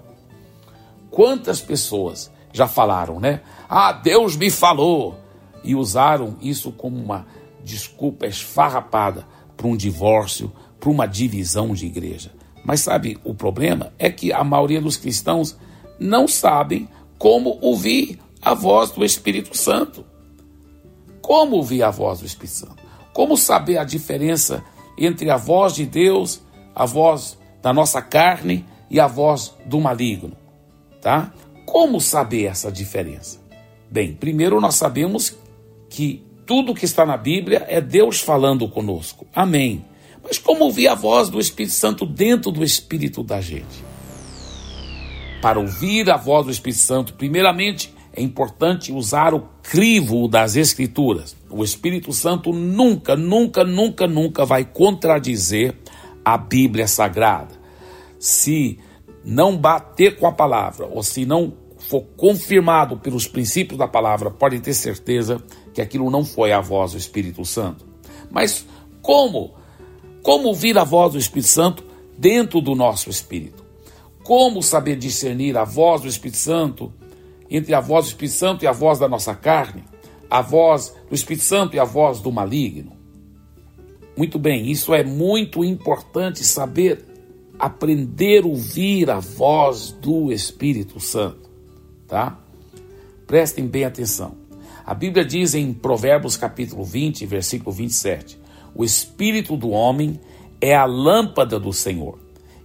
quantas 1.09 1.61
pessoas 1.61 2.31
já 2.51 2.67
falaram, 2.67 3.19
né? 3.19 3.41
Ah, 3.69 3.91
Deus 3.91 4.35
me 4.35 4.49
falou! 4.49 5.19
E 5.63 5.75
usaram 5.75 6.37
isso 6.41 6.71
como 6.71 6.97
uma 6.97 7.25
desculpa 7.63 8.27
esfarrapada 8.27 9.25
para 9.57 9.67
um 9.67 9.75
divórcio, 9.75 10.51
para 10.79 10.89
uma 10.89 11.07
divisão 11.07 11.73
de 11.73 11.87
igreja. 11.87 12.31
Mas 12.63 12.81
sabe, 12.81 13.19
o 13.23 13.33
problema 13.33 13.91
é 13.97 14.09
que 14.09 14.31
a 14.31 14.43
maioria 14.43 14.81
dos 14.81 14.97
cristãos 14.97 15.57
não 15.99 16.27
sabem 16.27 16.87
como 17.17 17.57
ouvir 17.61 18.19
a 18.41 18.53
voz 18.53 18.91
do 18.91 19.03
Espírito 19.03 19.57
Santo. 19.57 20.05
Como 21.21 21.55
ouvir 21.55 21.83
a 21.83 21.89
voz 21.89 22.19
do 22.19 22.25
Espírito 22.25 22.55
Santo? 22.55 22.83
Como 23.13 23.35
saber 23.35 23.77
a 23.77 23.83
diferença 23.83 24.63
entre 24.97 25.29
a 25.29 25.37
voz 25.37 25.73
de 25.73 25.85
Deus, 25.85 26.41
a 26.75 26.85
voz 26.85 27.37
da 27.65 27.73
nossa 27.73 27.99
carne 27.99 28.63
e 28.91 28.99
a 28.99 29.07
voz 29.07 29.55
do 29.65 29.81
maligno, 29.81 30.33
tá? 31.01 31.33
Como 31.65 31.99
saber 31.99 32.45
essa 32.45 32.71
diferença? 32.71 33.41
Bem, 33.89 34.13
primeiro 34.13 34.61
nós 34.61 34.75
sabemos 34.75 35.35
que 35.89 36.23
tudo 36.45 36.75
que 36.75 36.85
está 36.85 37.07
na 37.07 37.17
Bíblia 37.17 37.65
é 37.67 37.81
Deus 37.81 38.21
falando 38.21 38.69
conosco. 38.69 39.25
Amém. 39.33 39.83
Mas 40.23 40.37
como 40.37 40.65
ouvir 40.65 40.87
a 40.87 40.93
voz 40.93 41.27
do 41.27 41.39
Espírito 41.39 41.73
Santo 41.73 42.05
dentro 42.05 42.51
do 42.51 42.63
espírito 42.63 43.23
da 43.23 43.41
gente? 43.41 43.83
para 45.45 45.59
ouvir 45.59 46.09
a 46.09 46.17
voz 46.17 46.45
do 46.47 46.51
Espírito 46.51 46.79
Santo, 46.79 47.13
primeiramente 47.13 47.93
é 48.11 48.19
importante 48.19 48.91
usar 48.91 49.31
o 49.31 49.47
crivo 49.61 50.27
das 50.27 50.55
Escrituras. 50.55 51.35
O 51.51 51.63
Espírito 51.63 52.11
Santo 52.13 52.51
nunca, 52.51 53.15
nunca, 53.15 53.63
nunca, 53.63 54.07
nunca 54.07 54.43
vai 54.43 54.65
contradizer 54.65 55.75
a 56.25 56.37
Bíblia 56.37 56.87
Sagrada. 56.87 57.53
Se 58.19 58.79
não 59.23 59.55
bater 59.55 60.17
com 60.17 60.25
a 60.25 60.31
palavra, 60.31 60.87
ou 60.87 61.03
se 61.03 61.25
não 61.25 61.53
for 61.77 62.01
confirmado 62.17 62.97
pelos 62.97 63.27
princípios 63.27 63.77
da 63.77 63.87
palavra, 63.87 64.31
pode 64.31 64.59
ter 64.59 64.73
certeza 64.73 65.41
que 65.71 65.81
aquilo 65.81 66.09
não 66.09 66.25
foi 66.25 66.51
a 66.51 66.59
voz 66.59 66.93
do 66.93 66.97
Espírito 66.97 67.45
Santo. 67.45 67.85
Mas 68.31 68.65
como? 69.01 69.53
Como 70.23 70.47
ouvir 70.47 70.77
a 70.77 70.83
voz 70.83 71.13
do 71.13 71.19
Espírito 71.19 71.49
Santo 71.49 71.83
dentro 72.17 72.59
do 72.59 72.73
nosso 72.73 73.09
espírito? 73.09 73.63
Como 74.23 74.63
saber 74.63 74.95
discernir 74.95 75.55
a 75.55 75.63
voz 75.63 76.01
do 76.01 76.07
Espírito 76.07 76.37
Santo 76.37 76.91
entre 77.47 77.75
a 77.75 77.79
voz 77.79 78.05
do 78.05 78.07
Espírito 78.09 78.33
Santo 78.33 78.65
e 78.65 78.67
a 78.67 78.71
voz 78.71 78.97
da 78.97 79.07
nossa 79.07 79.35
carne? 79.35 79.83
A 80.27 80.41
voz 80.41 80.95
do 81.07 81.13
Espírito 81.13 81.43
Santo 81.43 81.75
e 81.75 81.79
a 81.79 81.85
voz 81.85 82.19
do 82.19 82.31
maligno? 82.31 82.94
Muito 84.17 84.39
bem, 84.39 84.71
isso 84.71 84.93
é 84.93 85.03
muito 85.03 85.63
importante 85.63 86.43
saber 86.43 87.03
aprender 87.59 88.43
a 88.43 88.47
ouvir 88.47 89.09
a 89.09 89.19
voz 89.19 89.91
do 89.91 90.31
Espírito 90.31 90.99
Santo, 90.99 91.49
tá? 92.07 92.39
Prestem 93.27 93.67
bem 93.67 93.83
atenção. 93.83 94.35
A 94.85 94.93
Bíblia 94.93 95.25
diz 95.25 95.53
em 95.53 95.73
Provérbios 95.73 96.37
capítulo 96.37 96.83
20, 96.83 97.25
versículo 97.25 97.71
27, 97.71 98.37
o 98.73 98.83
espírito 98.85 99.57
do 99.57 99.69
homem 99.69 100.19
é 100.61 100.75
a 100.75 100.85
lâmpada 100.85 101.59
do 101.59 101.73
Senhor 101.73 102.19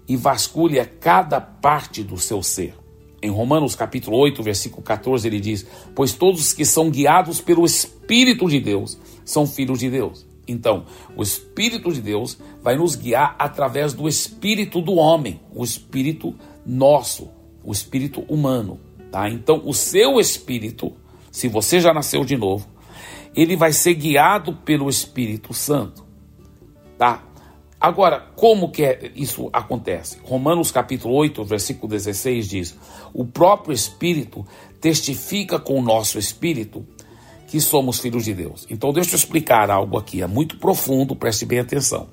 e 0.06 0.16
vasculha 0.16 0.84
cada 0.84 1.40
parte 1.40 2.02
do 2.02 2.18
seu 2.18 2.42
ser. 2.42 2.74
Em 3.22 3.30
Romanos 3.30 3.74
capítulo 3.74 4.16
8, 4.18 4.42
versículo 4.42 4.82
14, 4.82 5.26
ele 5.26 5.40
diz: 5.40 5.66
Pois 5.94 6.12
todos 6.12 6.52
que 6.52 6.64
são 6.64 6.90
guiados 6.90 7.40
pelo 7.40 7.64
Espírito 7.64 8.48
de 8.48 8.60
Deus 8.60 8.98
são 9.24 9.46
filhos 9.46 9.78
de 9.78 9.90
Deus. 9.90 10.29
Então, 10.50 10.84
o 11.16 11.22
Espírito 11.22 11.92
de 11.92 12.00
Deus 12.00 12.38
vai 12.62 12.76
nos 12.76 12.96
guiar 12.96 13.36
através 13.38 13.92
do 13.92 14.08
Espírito 14.08 14.80
do 14.80 14.94
homem, 14.94 15.40
o 15.54 15.62
Espírito 15.62 16.34
nosso, 16.66 17.28
o 17.64 17.72
Espírito 17.72 18.22
humano. 18.28 18.80
Tá? 19.10 19.28
Então, 19.28 19.62
o 19.64 19.72
seu 19.72 20.18
Espírito, 20.18 20.92
se 21.30 21.48
você 21.48 21.80
já 21.80 21.94
nasceu 21.94 22.24
de 22.24 22.36
novo, 22.36 22.66
ele 23.34 23.56
vai 23.56 23.72
ser 23.72 23.94
guiado 23.94 24.54
pelo 24.64 24.88
Espírito 24.88 25.54
Santo. 25.54 26.04
Tá? 26.98 27.24
Agora, 27.80 28.20
como 28.36 28.70
que 28.70 28.82
é, 28.82 29.10
isso 29.16 29.48
acontece? 29.52 30.18
Romanos 30.22 30.70
capítulo 30.70 31.14
8, 31.14 31.42
versículo 31.44 31.88
16 31.88 32.48
diz: 32.48 32.76
O 33.14 33.24
próprio 33.24 33.72
Espírito 33.72 34.46
testifica 34.80 35.58
com 35.58 35.78
o 35.78 35.82
nosso 35.82 36.18
espírito 36.18 36.86
que 37.50 37.60
somos 37.60 37.98
filhos 37.98 38.24
de 38.24 38.32
Deus. 38.32 38.64
Então, 38.70 38.92
deixa 38.92 39.14
eu 39.14 39.16
explicar 39.16 39.70
algo 39.70 39.98
aqui, 39.98 40.22
é 40.22 40.26
muito 40.26 40.56
profundo, 40.56 41.16
preste 41.16 41.44
bem 41.44 41.58
atenção. 41.58 42.06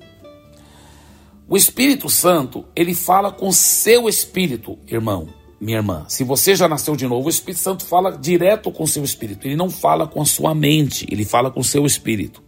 O 1.48 1.56
Espírito 1.56 2.10
Santo, 2.10 2.64
ele 2.74 2.92
fala 2.92 3.30
com 3.30 3.52
seu 3.52 4.08
espírito, 4.08 4.76
irmão, 4.86 5.28
minha 5.60 5.78
irmã. 5.78 6.04
Se 6.08 6.24
você 6.24 6.56
já 6.56 6.68
nasceu 6.68 6.96
de 6.96 7.06
novo, 7.06 7.28
o 7.28 7.30
Espírito 7.30 7.62
Santo 7.62 7.84
fala 7.84 8.10
direto 8.10 8.72
com 8.72 8.84
seu 8.84 9.04
espírito. 9.04 9.46
Ele 9.46 9.56
não 9.56 9.70
fala 9.70 10.08
com 10.08 10.20
a 10.20 10.26
sua 10.26 10.54
mente, 10.54 11.06
ele 11.08 11.24
fala 11.24 11.50
com 11.50 11.62
seu 11.62 11.86
espírito. 11.86 12.42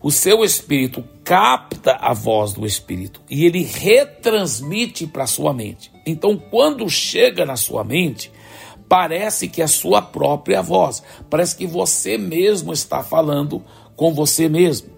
O 0.00 0.10
seu 0.10 0.42
espírito 0.42 1.04
capta 1.22 1.92
a 2.00 2.14
voz 2.14 2.54
do 2.54 2.64
espírito 2.64 3.20
e 3.28 3.44
ele 3.44 3.62
retransmite 3.62 5.06
para 5.06 5.26
sua 5.26 5.52
mente. 5.52 5.92
Então, 6.06 6.38
quando 6.38 6.88
chega 6.88 7.44
na 7.44 7.56
sua 7.56 7.84
mente, 7.84 8.32
parece 8.88 9.48
que 9.48 9.60
é 9.60 9.64
a 9.64 9.68
sua 9.68 10.00
própria 10.00 10.62
voz, 10.62 11.02
parece 11.28 11.56
que 11.56 11.66
você 11.66 12.16
mesmo 12.16 12.72
está 12.72 13.02
falando 13.02 13.62
com 13.94 14.14
você 14.14 14.48
mesmo. 14.48 14.88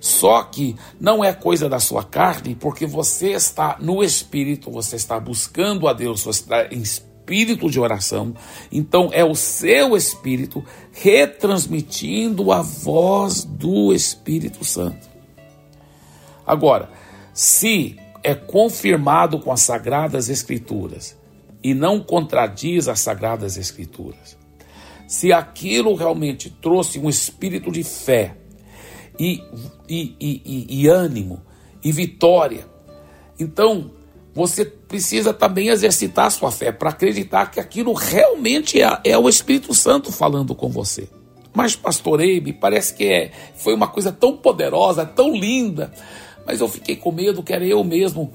Só 0.00 0.42
que 0.44 0.76
não 1.00 1.24
é 1.24 1.32
coisa 1.32 1.68
da 1.68 1.80
sua 1.80 2.04
carne, 2.04 2.54
porque 2.54 2.86
você 2.86 3.32
está 3.32 3.76
no 3.80 4.02
espírito, 4.02 4.70
você 4.70 4.96
está 4.96 5.18
buscando 5.18 5.88
a 5.88 5.92
Deus, 5.92 6.22
você 6.22 6.40
está 6.40 6.66
em 6.66 6.80
espírito 6.80 7.68
de 7.68 7.80
oração. 7.80 8.34
Então 8.70 9.10
é 9.12 9.24
o 9.24 9.34
seu 9.34 9.96
espírito 9.96 10.64
retransmitindo 10.92 12.52
a 12.52 12.62
voz 12.62 13.44
do 13.44 13.92
Espírito 13.92 14.64
Santo. 14.64 15.08
Agora, 16.46 16.88
se 17.34 17.96
é 18.22 18.34
confirmado 18.34 19.40
com 19.40 19.52
as 19.52 19.60
sagradas 19.60 20.28
escrituras 20.28 21.17
e 21.62 21.74
não 21.74 22.00
contradiz 22.00 22.88
as 22.88 23.00
Sagradas 23.00 23.56
Escrituras. 23.56 24.36
Se 25.06 25.32
aquilo 25.32 25.94
realmente 25.94 26.50
trouxe 26.50 26.98
um 26.98 27.08
espírito 27.08 27.70
de 27.72 27.82
fé 27.82 28.36
e, 29.18 29.42
e, 29.88 30.14
e, 30.20 30.82
e 30.82 30.86
ânimo 30.86 31.42
e 31.82 31.90
vitória, 31.90 32.66
então 33.38 33.90
você 34.34 34.64
precisa 34.64 35.34
também 35.34 35.68
exercitar 35.68 36.26
a 36.26 36.30
sua 36.30 36.50
fé 36.50 36.70
para 36.70 36.90
acreditar 36.90 37.50
que 37.50 37.58
aquilo 37.58 37.92
realmente 37.92 38.80
é, 38.80 39.00
é, 39.04 39.18
o 39.18 39.28
Espírito 39.28 39.74
Santo 39.74 40.12
falando 40.12 40.54
com 40.54 40.68
você. 40.68 41.08
Mas, 41.52 41.74
pastor 41.74 42.20
Eibe, 42.20 42.52
parece 42.52 42.94
que 42.94 43.04
é, 43.04 43.32
foi 43.56 43.74
uma 43.74 43.88
coisa 43.88 44.12
tão 44.12 44.36
poderosa, 44.36 45.04
tão 45.04 45.34
linda, 45.34 45.92
mas 46.46 46.60
eu 46.60 46.68
fiquei 46.68 46.94
com 46.94 47.10
medo 47.10 47.42
que 47.42 47.52
era 47.52 47.64
eu 47.64 47.82
mesmo 47.82 48.32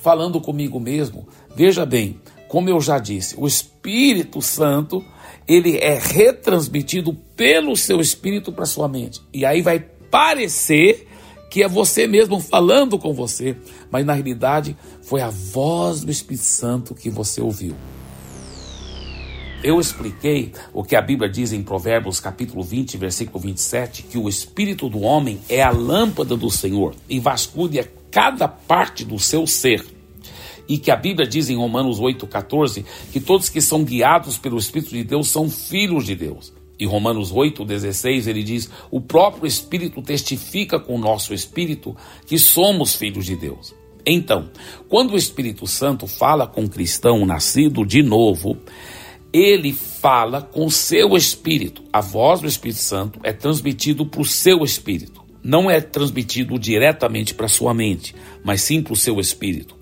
falando 0.00 0.40
comigo 0.40 0.80
mesmo. 0.80 1.28
Veja 1.54 1.84
bem, 1.84 2.18
como 2.52 2.68
eu 2.68 2.82
já 2.82 2.98
disse, 2.98 3.34
o 3.38 3.46
Espírito 3.46 4.42
Santo, 4.42 5.02
ele 5.48 5.78
é 5.78 5.98
retransmitido 5.98 7.14
pelo 7.34 7.74
seu 7.74 7.98
espírito 7.98 8.52
para 8.52 8.66
sua 8.66 8.86
mente. 8.86 9.22
E 9.32 9.46
aí 9.46 9.62
vai 9.62 9.78
parecer 10.10 11.08
que 11.50 11.62
é 11.62 11.66
você 11.66 12.06
mesmo 12.06 12.38
falando 12.40 12.98
com 12.98 13.14
você, 13.14 13.56
mas 13.90 14.04
na 14.04 14.12
realidade 14.12 14.76
foi 15.00 15.22
a 15.22 15.30
voz 15.30 16.04
do 16.04 16.10
Espírito 16.10 16.44
Santo 16.44 16.94
que 16.94 17.08
você 17.08 17.40
ouviu. 17.40 17.74
Eu 19.64 19.80
expliquei 19.80 20.52
o 20.74 20.84
que 20.84 20.94
a 20.94 21.00
Bíblia 21.00 21.30
diz 21.30 21.54
em 21.54 21.62
Provérbios 21.62 22.20
capítulo 22.20 22.62
20, 22.62 22.98
versículo 22.98 23.38
27, 23.38 24.02
que 24.02 24.18
o 24.18 24.28
espírito 24.28 24.90
do 24.90 25.00
homem 25.00 25.40
é 25.48 25.62
a 25.62 25.70
lâmpada 25.70 26.36
do 26.36 26.50
Senhor 26.50 26.94
e 27.08 27.18
vasculha 27.18 27.90
cada 28.10 28.46
parte 28.46 29.06
do 29.06 29.18
seu 29.18 29.46
ser 29.46 29.91
e 30.72 30.78
que 30.78 30.90
a 30.90 30.96
Bíblia 30.96 31.28
diz 31.28 31.50
em 31.50 31.56
Romanos 31.56 32.00
8,14 32.00 32.82
que 33.12 33.20
todos 33.20 33.50
que 33.50 33.60
são 33.60 33.84
guiados 33.84 34.38
pelo 34.38 34.56
Espírito 34.56 34.92
de 34.92 35.04
Deus 35.04 35.28
são 35.28 35.50
filhos 35.50 36.06
de 36.06 36.14
Deus. 36.14 36.50
Em 36.80 36.86
Romanos 36.86 37.30
8,16 37.30 38.26
ele 38.26 38.42
diz: 38.42 38.70
O 38.90 38.98
próprio 38.98 39.46
Espírito 39.46 40.00
testifica 40.00 40.80
com 40.80 40.94
o 40.94 40.98
nosso 40.98 41.34
espírito 41.34 41.94
que 42.26 42.38
somos 42.38 42.96
filhos 42.96 43.26
de 43.26 43.36
Deus. 43.36 43.74
Então, 44.06 44.50
quando 44.88 45.12
o 45.12 45.18
Espírito 45.18 45.66
Santo 45.66 46.06
fala 46.06 46.46
com 46.46 46.62
um 46.62 46.68
cristão 46.68 47.26
nascido 47.26 47.84
de 47.84 48.02
novo, 48.02 48.56
ele 49.30 49.74
fala 49.74 50.40
com 50.40 50.70
seu 50.70 51.14
espírito. 51.18 51.82
A 51.92 52.00
voz 52.00 52.40
do 52.40 52.48
Espírito 52.48 52.80
Santo 52.80 53.20
é 53.22 53.34
transmitido 53.34 54.06
para 54.06 54.22
o 54.22 54.24
seu 54.24 54.64
espírito. 54.64 55.22
Não 55.44 55.70
é 55.70 55.82
transmitido 55.82 56.58
diretamente 56.58 57.34
para 57.34 57.46
sua 57.46 57.74
mente, 57.74 58.14
mas 58.42 58.62
sim 58.62 58.82
para 58.82 58.94
o 58.94 58.96
seu 58.96 59.20
espírito. 59.20 59.81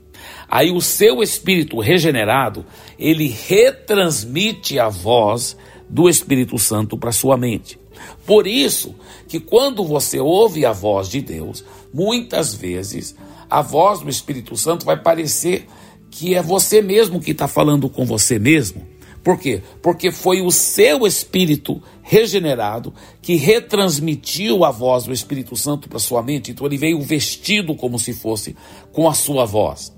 Aí 0.51 0.73
o 0.73 0.81
seu 0.81 1.23
espírito 1.23 1.79
regenerado, 1.79 2.67
ele 2.99 3.29
retransmite 3.29 4.81
a 4.81 4.89
voz 4.89 5.57
do 5.89 6.09
Espírito 6.09 6.59
Santo 6.59 6.99
para 6.99 7.13
sua 7.13 7.37
mente. 7.37 7.79
Por 8.27 8.49
isso 8.49 8.97
que 9.29 9.39
quando 9.39 9.85
você 9.85 10.19
ouve 10.19 10.67
a 10.67 10.73
voz 10.73 11.09
de 11.09 11.21
Deus, 11.21 11.65
muitas 11.95 12.53
vezes 12.53 13.15
a 13.49 13.63
voz 13.63 14.01
do 14.01 14.09
Espírito 14.09 14.57
Santo 14.57 14.85
vai 14.85 14.97
parecer 15.01 15.69
que 16.11 16.35
é 16.35 16.43
você 16.43 16.83
mesmo 16.83 17.21
que 17.21 17.31
está 17.31 17.47
falando 17.47 17.89
com 17.89 18.05
você 18.05 18.37
mesmo. 18.37 18.85
Por 19.23 19.39
quê? 19.39 19.63
Porque 19.81 20.11
foi 20.11 20.41
o 20.41 20.51
seu 20.51 21.07
espírito 21.07 21.81
regenerado 22.03 22.93
que 23.23 23.37
retransmitiu 23.37 24.65
a 24.65 24.73
voz 24.73 25.05
do 25.05 25.13
Espírito 25.13 25.55
Santo 25.55 25.89
para 25.89 25.99
sua 26.01 26.23
mente. 26.23 26.51
Então 26.51 26.67
ele 26.67 26.79
veio 26.79 27.01
vestido 27.03 27.77
como 27.77 28.01
se 28.01 28.13
fosse 28.13 28.57
com 28.91 29.09
a 29.09 29.15
sua 29.15 29.45
voz. 29.45 29.93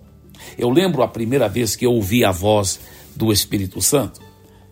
Eu 0.58 0.70
lembro 0.70 1.02
a 1.02 1.08
primeira 1.08 1.48
vez 1.48 1.76
que 1.76 1.86
eu 1.86 1.92
ouvi 1.92 2.24
a 2.24 2.30
voz 2.30 2.80
do 3.14 3.32
Espírito 3.32 3.80
Santo, 3.80 4.20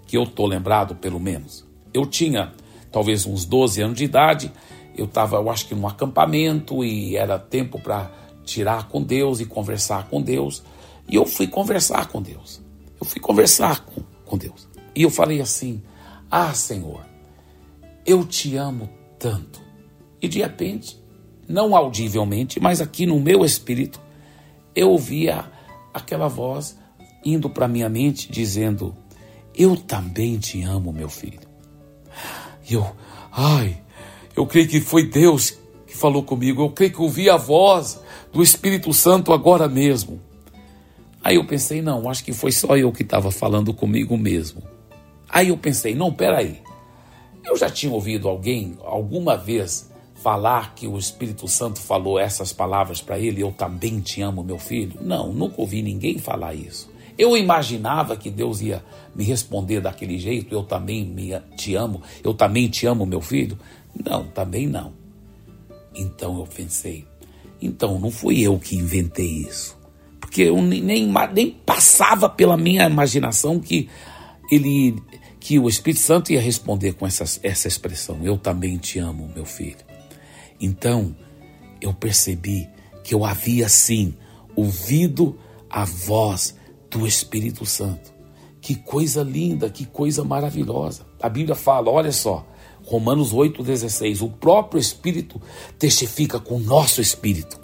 que 0.07 0.17
eu 0.17 0.25
estou 0.25 0.47
lembrado 0.47 0.95
pelo 0.95 1.21
menos. 1.21 1.67
Eu 1.93 2.07
tinha 2.07 2.53
talvez 2.91 3.27
uns 3.27 3.45
12 3.45 3.83
anos 3.83 3.99
de 3.99 4.05
idade, 4.05 4.53
eu 4.97 5.05
estava, 5.05 5.37
eu 5.37 5.51
acho 5.51 5.67
que 5.67 5.75
num 5.75 5.87
acampamento 5.87 6.85
e 6.85 7.17
era 7.17 7.39
tempo 7.39 7.81
para 7.81 8.11
tirar 8.45 8.89
com 8.89 9.03
Deus 9.03 9.41
e 9.41 9.47
conversar 9.47 10.09
com 10.09 10.21
Deus. 10.21 10.63
E 11.09 11.15
eu 11.15 11.25
fui 11.25 11.47
conversar 11.47 12.09
com 12.09 12.21
Deus. 12.21 12.61
Eu 13.01 13.07
fui 13.07 13.21
conversar 13.21 13.85
com, 13.85 14.03
com 14.25 14.37
Deus. 14.37 14.69
E 14.95 15.03
eu 15.03 15.11
falei 15.11 15.41
assim: 15.41 15.83
Ah, 16.31 16.53
Senhor, 16.53 17.01
eu 18.05 18.25
te 18.25 18.57
amo 18.57 18.91
tanto. 19.19 19.61
E 20.21 20.29
de 20.29 20.41
repente, 20.41 21.03
não 21.49 21.75
audivelmente, 21.75 22.61
mas 22.61 22.81
aqui 22.81 23.07
no 23.07 23.19
meu 23.19 23.45
espírito, 23.45 24.01
eu 24.75 24.91
ouvia 24.91 25.45
aquela 25.93 26.29
voz 26.29 26.79
indo 27.25 27.49
para 27.51 27.69
minha 27.69 27.89
mente 27.89 28.31
dizendo: 28.31 28.95
Eu 29.55 29.77
também 29.77 30.39
te 30.39 30.63
amo, 30.63 30.93
meu 30.93 31.09
filho. 31.09 31.41
E 32.69 32.75
eu, 32.75 32.87
ai, 33.33 33.77
eu 34.37 34.47
creio 34.47 34.69
que 34.69 34.81
foi 34.81 35.07
Deus 35.07 35.59
que 35.87 35.97
falou 35.97 36.23
comigo, 36.23 36.63
eu 36.63 36.71
creio 36.71 36.93
que 36.93 37.03
ouvi 37.03 37.29
a 37.29 37.37
voz 37.37 38.01
do 38.33 38.43
Espírito 38.43 38.93
Santo 38.93 39.33
agora 39.33 39.69
mesmo. 39.69 40.21
Aí 41.23 41.37
eu 41.37 41.47
pensei, 41.47 41.83
não, 41.83 42.09
acho 42.09 42.25
que 42.25 42.33
foi 42.33 42.53
só 42.53 42.77
eu 42.77 42.93
que 42.93 43.03
estava 43.03 43.31
falando 43.31 43.75
comigo 43.75 44.17
mesmo. 44.17 44.63
Aí 45.29 45.49
eu 45.49 45.59
pensei, 45.59 45.95
não, 45.95 46.13
peraí. 46.13 46.63
Eu 47.45 47.57
já 47.57 47.69
tinha 47.69 47.93
ouvido 47.93 48.29
alguém 48.29 48.79
alguma 48.83 49.37
vez 49.37 49.90
falar 50.23 50.75
que 50.75 50.87
o 50.87 50.99
Espírito 50.99 51.49
Santo 51.49 51.81
falou 51.81 52.19
essas 52.19 52.53
palavras 52.53 53.01
para 53.01 53.19
ele, 53.19 53.43
eu 53.43 53.53
também 53.53 54.01
te 54.01 54.21
amo, 54.21 54.45
meu 54.45 54.59
filho? 54.59 54.99
Não, 55.01 55.33
nunca 55.33 55.61
ouvi 55.61 55.83
ninguém 55.83 56.19
falar 56.19 56.55
isso. 56.55 56.91
Eu 57.19 57.37
imaginava 57.37 58.17
que 58.17 58.31
Deus 58.31 58.61
ia 58.61 58.85
me 59.15 59.25
responder 59.25 59.81
daquele 59.81 60.19
jeito, 60.19 60.55
eu 60.55 60.63
também 60.63 61.05
me, 61.05 61.39
te 61.57 61.75
amo, 61.75 62.03
eu 62.23 62.35
também 62.35 62.69
te 62.69 62.87
amo, 62.87 63.07
meu 63.07 63.21
filho? 63.21 63.59
Não, 64.05 64.27
também 64.27 64.67
não. 64.67 64.93
Então 65.95 66.39
eu 66.39 66.47
pensei, 66.47 67.07
então 67.61 67.99
não 67.99 68.11
fui 68.11 68.41
eu 68.41 68.59
que 68.59 68.77
inventei 68.77 69.47
isso. 69.49 69.79
Porque 70.21 70.43
eu 70.43 70.61
nem, 70.63 70.83
nem, 70.83 71.13
nem 71.33 71.51
passava 71.51 72.29
pela 72.29 72.57
minha 72.57 72.87
imaginação 72.87 73.59
que 73.59 73.89
ele 74.51 74.95
que 75.41 75.59
o 75.59 75.69
Espírito 75.69 76.01
Santo 76.01 76.33
ia 76.33 76.41
responder 76.41 76.93
com 76.93 77.07
essa, 77.07 77.25
essa 77.43 77.67
expressão: 77.67 78.19
Eu 78.23 78.37
também 78.37 78.77
te 78.77 78.99
amo, 78.99 79.31
meu 79.35 79.47
filho. 79.47 79.90
Então 80.61 81.17
eu 81.81 81.95
percebi 81.95 82.69
que 83.03 83.15
eu 83.15 83.25
havia 83.25 83.69
sim 83.69 84.15
ouvido 84.55 85.39
a 85.69 85.85
voz 85.85 86.55
do 86.91 87.07
Espírito 87.07 87.65
Santo. 87.65 88.13
Que 88.61 88.75
coisa 88.75 89.23
linda, 89.23 89.71
que 89.71 89.87
coisa 89.87 90.23
maravilhosa. 90.23 91.07
A 91.23 91.29
Bíblia 91.29 91.55
fala: 91.55 91.91
olha 91.91 92.13
só, 92.13 92.47
Romanos 92.85 93.33
8,16: 93.33 94.23
o 94.23 94.29
próprio 94.29 94.81
Espírito 94.81 95.41
testifica 95.79 96.39
com 96.39 96.57
o 96.57 96.61
nosso 96.61 97.01
espírito 97.01 97.59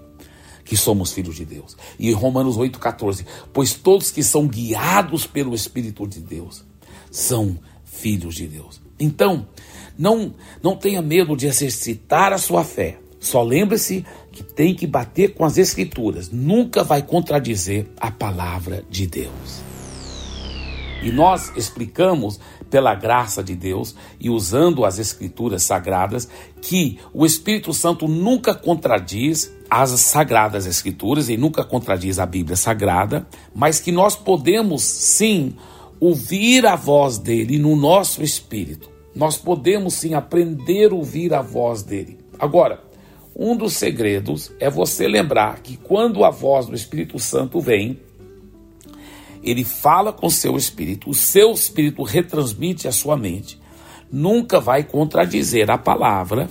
que 0.65 0.77
somos 0.77 1.13
filhos 1.13 1.37
de 1.37 1.45
Deus. 1.45 1.77
E 1.99 2.11
Romanos 2.13 2.57
8,14: 2.57 3.27
pois 3.53 3.75
todos 3.75 4.11
que 4.11 4.23
são 4.23 4.47
guiados 4.47 5.27
pelo 5.27 5.55
Espírito 5.55 6.07
de 6.07 6.21
Deus 6.21 6.65
são 7.11 7.59
filhos 7.85 8.35
de 8.35 8.47
Deus. 8.47 8.81
Então, 8.99 9.47
não, 9.99 10.35
não 10.63 10.77
tenha 10.77 11.01
medo 11.03 11.37
de 11.37 11.47
exercitar 11.47 12.33
a 12.33 12.39
sua 12.39 12.65
fé. 12.65 12.99
Só 13.19 13.43
lembre-se 13.43 14.05
que 14.31 14.43
tem 14.43 14.75
que 14.75 14.87
bater 14.87 15.35
com 15.35 15.45
as 15.45 15.59
Escrituras. 15.59 16.31
Nunca 16.31 16.85
vai 16.85 17.03
contradizer 17.03 17.87
a 18.01 18.11
palavra 18.11 18.85
de 18.91 19.07
Deus. 19.07 19.63
E 21.03 21.11
nós 21.11 21.53
explicamos, 21.57 22.39
pela 22.71 22.95
graça 22.95 23.43
de 23.43 23.55
Deus 23.55 23.95
e 24.21 24.29
usando 24.29 24.85
as 24.85 24.99
Escrituras 24.99 25.63
sagradas, 25.63 26.29
que 26.61 26.99
o 27.13 27.25
Espírito 27.25 27.73
Santo 27.73 28.09
nunca 28.09 28.55
contradiz 28.55 29.53
as 29.71 29.91
sagradas 30.01 30.67
Escrituras 30.67 31.29
e 31.29 31.37
nunca 31.37 31.65
contradiz 31.65 32.19
a 32.19 32.27
Bíblia 32.27 32.57
Sagrada, 32.57 33.27
mas 33.55 33.81
que 33.81 33.93
nós 33.93 34.17
podemos 34.17 34.83
sim 34.83 35.55
ouvir 35.99 36.67
a 36.67 36.77
voz 36.77 37.19
dele 37.19 37.59
no 37.59 37.75
nosso 37.75 38.23
espírito. 38.23 38.96
Nós 39.17 39.39
podemos 39.39 39.95
sim 39.95 40.13
aprender 40.13 40.93
a 40.93 40.95
ouvir 40.95 41.33
a 41.33 41.41
voz 41.41 41.83
dele. 41.83 42.19
Agora, 42.39 42.85
um 43.35 43.57
dos 43.57 43.73
segredos 43.73 44.53
é 44.61 44.69
você 44.69 45.09
lembrar 45.09 45.61
que 45.61 45.79
quando 45.79 46.23
a 46.23 46.31
voz 46.31 46.67
do 46.67 46.75
Espírito 46.75 47.19
Santo 47.19 47.59
vem, 47.59 47.99
ele 49.43 49.65
fala 49.65 50.13
com 50.13 50.29
seu 50.29 50.55
espírito, 50.57 51.09
o 51.09 51.15
seu 51.15 51.53
espírito 51.53 52.03
retransmite 52.03 52.87
a 52.87 52.93
sua 52.93 53.17
mente, 53.17 53.59
nunca 54.13 54.61
vai 54.61 54.85
contradizer 54.85 55.71
a 55.71 55.79
palavra, 55.79 56.51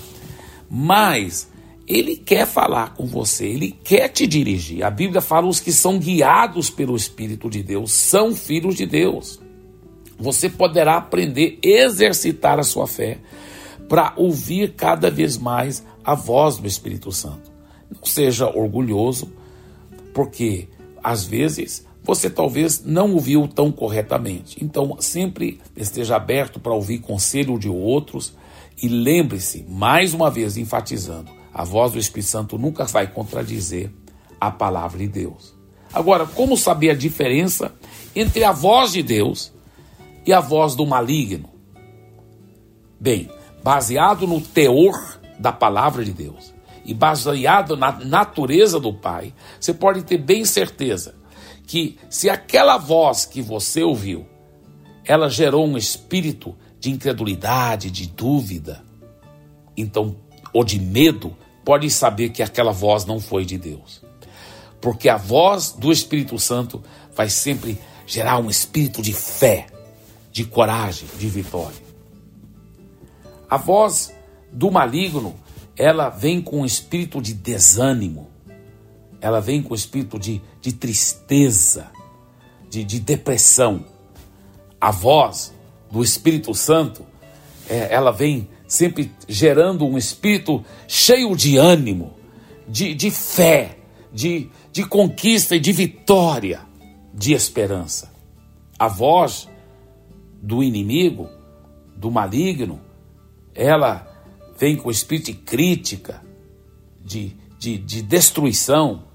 mas 0.69 1.51
ele 1.88 2.15
quer 2.15 2.47
falar 2.47 2.95
com 2.95 3.06
você, 3.06 3.45
ele 3.45 3.78
quer 3.84 4.08
te 4.08 4.25
dirigir. 4.25 4.84
A 4.84 4.89
Bíblia 4.89 5.21
fala: 5.21 5.47
os 5.47 5.60
que 5.60 5.71
são 5.71 5.99
guiados 5.99 6.69
pelo 6.69 6.95
Espírito 6.95 7.47
de 7.47 7.62
Deus 7.62 7.91
são 7.91 8.36
filhos 8.36 8.75
de 8.75 8.88
Deus. 8.88 9.39
Você 10.17 10.49
poderá 10.49 10.97
aprender 10.97 11.60
a 11.63 11.67
exercitar 11.67 12.60
a 12.60 12.63
sua 12.63 12.88
fé 12.88 13.19
para 13.88 14.13
ouvir 14.15 14.73
cada 14.73 15.12
vez 15.12 15.38
mais 15.38 15.84
a 16.04 16.15
voz 16.15 16.58
do 16.58 16.67
Espírito 16.67 17.12
Santo. 17.12 17.51
Não 17.89 18.06
seja 18.06 18.47
orgulhoso, 18.47 19.32
porque 20.13 20.67
às 21.04 21.25
vezes 21.25 21.86
você 22.04 22.30
talvez 22.30 22.84
não 22.86 23.13
ouviu 23.13 23.47
tão 23.47 23.71
corretamente. 23.71 24.63
Então, 24.63 24.95
sempre 24.99 25.60
esteja 25.75 26.15
aberto 26.15 26.60
para 26.60 26.73
ouvir 26.73 26.99
conselho 26.99 27.58
de 27.58 27.67
outros 27.67 28.34
e 28.82 28.88
lembre-se, 28.88 29.65
mais 29.67 30.13
uma 30.13 30.30
vez 30.30 30.58
enfatizando, 30.58 31.32
a 31.54 31.63
voz 31.63 31.93
do 31.93 31.99
Espírito 31.99 32.30
Santo 32.30 32.58
nunca 32.58 32.86
vai 32.86 33.08
contradizer 33.08 33.91
a 34.39 34.51
palavra 34.51 34.99
de 34.99 35.08
Deus. 35.08 35.56
Agora, 35.93 36.25
como 36.25 36.58
saber 36.58 36.89
a 36.91 36.95
diferença 36.95 37.73
entre 38.15 38.43
a 38.43 38.51
voz 38.51 38.91
de 38.91 39.01
Deus 39.01 39.55
e 40.26 40.34
a 40.34 40.40
voz 40.40 40.76
do 40.76 40.86
maligno? 40.86 41.50
Bem, 43.00 43.30
baseado 43.64 44.26
no 44.26 44.42
teor 44.42 45.20
da 45.40 45.52
palavra 45.52 46.04
de 46.04 46.12
Deus 46.12 46.54
e 46.86 46.94
baseado 46.94 47.76
na 47.76 47.92
natureza 47.92 48.80
do 48.80 48.94
Pai, 48.94 49.34
você 49.60 49.74
pode 49.74 50.04
ter 50.04 50.18
bem 50.18 50.46
certeza 50.46 51.16
que 51.66 51.98
se 52.10 52.30
aquela 52.30 52.78
voz 52.78 53.26
que 53.26 53.42
você 53.42 53.84
ouviu, 53.84 54.26
ela 55.04 55.30
gerou 55.30 55.66
um 55.66 55.78
espírito 55.78 56.56
de 56.80 56.92
incredulidade, 56.92 57.90
de 57.90 58.08
dúvida, 58.08 58.84
então 59.76 60.16
ou 60.54 60.64
de 60.64 60.80
medo, 60.80 61.36
pode 61.66 61.90
saber 61.90 62.30
que 62.30 62.42
aquela 62.42 62.72
voz 62.72 63.06
não 63.06 63.20
foi 63.20 63.44
de 63.44 63.58
Deus. 63.58 64.02
Porque 64.80 65.10
a 65.10 65.18
voz 65.18 65.72
do 65.72 65.92
Espírito 65.92 66.40
Santo 66.40 66.82
vai 67.14 67.28
sempre 67.28 67.78
gerar 68.06 68.38
um 68.38 68.50
espírito 68.50 69.02
de 69.02 69.12
fé, 69.12 69.68
de 70.36 70.43
coragem, 70.43 71.08
de 71.17 71.30
vitória. 71.30 71.78
A 73.50 73.56
voz 73.56 74.13
do 74.52 74.69
maligno, 74.69 75.34
ela 75.78 76.10
vem 76.10 76.41
com 76.41 76.60
um 76.60 76.65
espírito 76.65 77.21
de 77.21 77.34
desânimo, 77.34 78.28
ela 79.21 79.39
vem 79.39 79.63
com 79.63 79.71
um 79.71 79.78
espírito 79.78 80.19
de, 80.19 80.41
de 80.60 80.74
tristeza, 80.74 81.89
de, 82.69 82.84
de 82.84 83.00
depressão. 83.00 83.86
A 84.80 84.91
voz 84.91 85.54
do 85.89 86.04
Espírito 86.04 86.54
Santo, 86.54 87.06
é, 87.69 87.93
ela 87.93 88.12
vem 88.12 88.50
sempre 88.67 89.13
gerando 89.30 89.88
um 89.88 89.98
espírito 89.98 90.65
cheio 90.86 91.34
de 91.34 91.56
ânimo, 91.56 92.13
de, 92.67 92.93
de 92.93 93.10
fé, 93.10 93.78
de, 94.12 94.50
de 94.69 94.86
conquista 94.86 95.56
e 95.56 95.62
de 95.62 95.71
vitória, 95.71 96.60
de 97.13 97.32
esperança. 97.32 98.12
A 98.78 98.89
voz 98.89 99.48
do 100.46 100.62
inimigo, 100.62 101.28
do 101.96 102.12
maligno, 102.12 102.80
ela 103.56 104.08
vem 104.60 104.78
com 104.78 104.92
espírito 104.92 105.26
de 105.26 105.34
crítica, 105.34 106.22
de, 107.04 107.36
de, 107.58 107.80
de 107.80 108.02
destruição. 108.04 109.06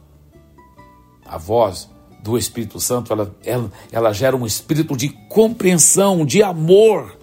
A 1.25 1.39
voz 1.39 1.89
do 2.21 2.37
Espírito 2.37 2.81
Santo, 2.81 3.13
ela, 3.13 3.33
ela, 3.45 3.73
ela 3.93 4.13
gera 4.13 4.37
um 4.37 4.45
espírito 4.45 4.97
de 4.97 5.09
compreensão, 5.29 6.27
de 6.27 6.43
amor, 6.43 7.17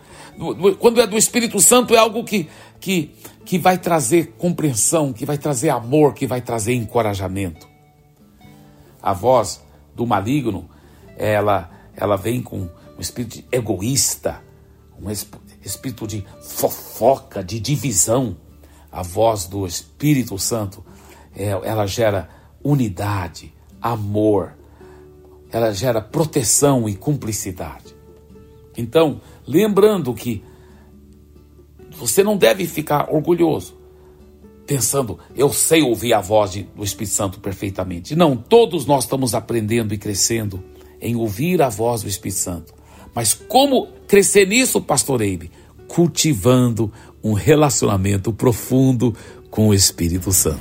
quando 0.80 1.02
é 1.02 1.06
do 1.06 1.18
Espírito 1.18 1.60
Santo, 1.60 1.94
é 1.94 1.98
algo 1.98 2.24
que, 2.24 2.48
que, 2.80 3.14
que 3.44 3.58
vai 3.58 3.78
trazer 3.78 4.36
compreensão, 4.38 5.12
que 5.12 5.26
vai 5.26 5.38
trazer 5.38 5.70
amor, 5.70 6.14
que 6.14 6.26
vai 6.26 6.40
trazer 6.40 6.74
encorajamento. 6.76 7.68
A 9.02 9.12
voz 9.12 9.62
do 9.94 10.08
maligno, 10.08 10.70
ela, 11.18 11.70
ela 11.94 12.16
vem 12.16 12.42
com 12.42 12.70
um 12.98 13.02
espírito 13.02 13.44
egoísta, 13.52 14.42
um 15.00 15.10
espírito 15.64 16.08
de 16.08 16.26
fofoca, 16.42 17.44
de 17.44 17.60
divisão. 17.60 18.38
A 18.92 19.04
voz 19.04 19.46
do 19.46 19.68
Espírito 19.68 20.40
Santo, 20.40 20.84
é, 21.36 21.50
ela 21.50 21.86
gera 21.86 22.30
unidade, 22.64 23.54
amor, 23.82 24.54
ela 25.52 25.72
gera 25.72 26.02
proteção 26.02 26.90
e 26.90 26.96
cumplicidade. 26.96 27.96
Então, 28.76 29.22
lembrando 29.46 30.14
que 30.14 30.44
você 31.92 32.24
não 32.24 32.38
deve 32.38 32.66
ficar 32.66 33.14
orgulhoso, 33.14 33.78
pensando, 34.66 35.20
eu 35.36 35.52
sei 35.52 35.82
ouvir 35.82 36.14
a 36.14 36.22
voz 36.22 36.56
do 36.76 36.84
Espírito 36.84 37.14
Santo 37.14 37.40
perfeitamente. 37.40 38.16
Não, 38.16 38.36
todos 38.36 38.86
nós 38.86 39.04
estamos 39.04 39.36
aprendendo 39.36 39.94
e 39.94 39.98
crescendo 39.98 40.64
em 41.00 41.16
ouvir 41.16 41.62
a 41.62 41.70
voz 41.70 42.02
do 42.02 42.10
Espírito 42.10 42.40
Santo. 42.40 42.77
Mas 43.18 43.34
como 43.34 43.88
crescer 44.08 44.48
nisso, 44.48 44.80
pastor 44.80 45.24
Eibe? 45.24 45.50
Cultivando 45.88 46.94
um 47.24 47.34
relacionamento 47.34 48.32
profundo 48.32 49.12
com 49.50 49.70
o 49.70 49.74
Espírito 49.74 50.32
Santo. 50.32 50.60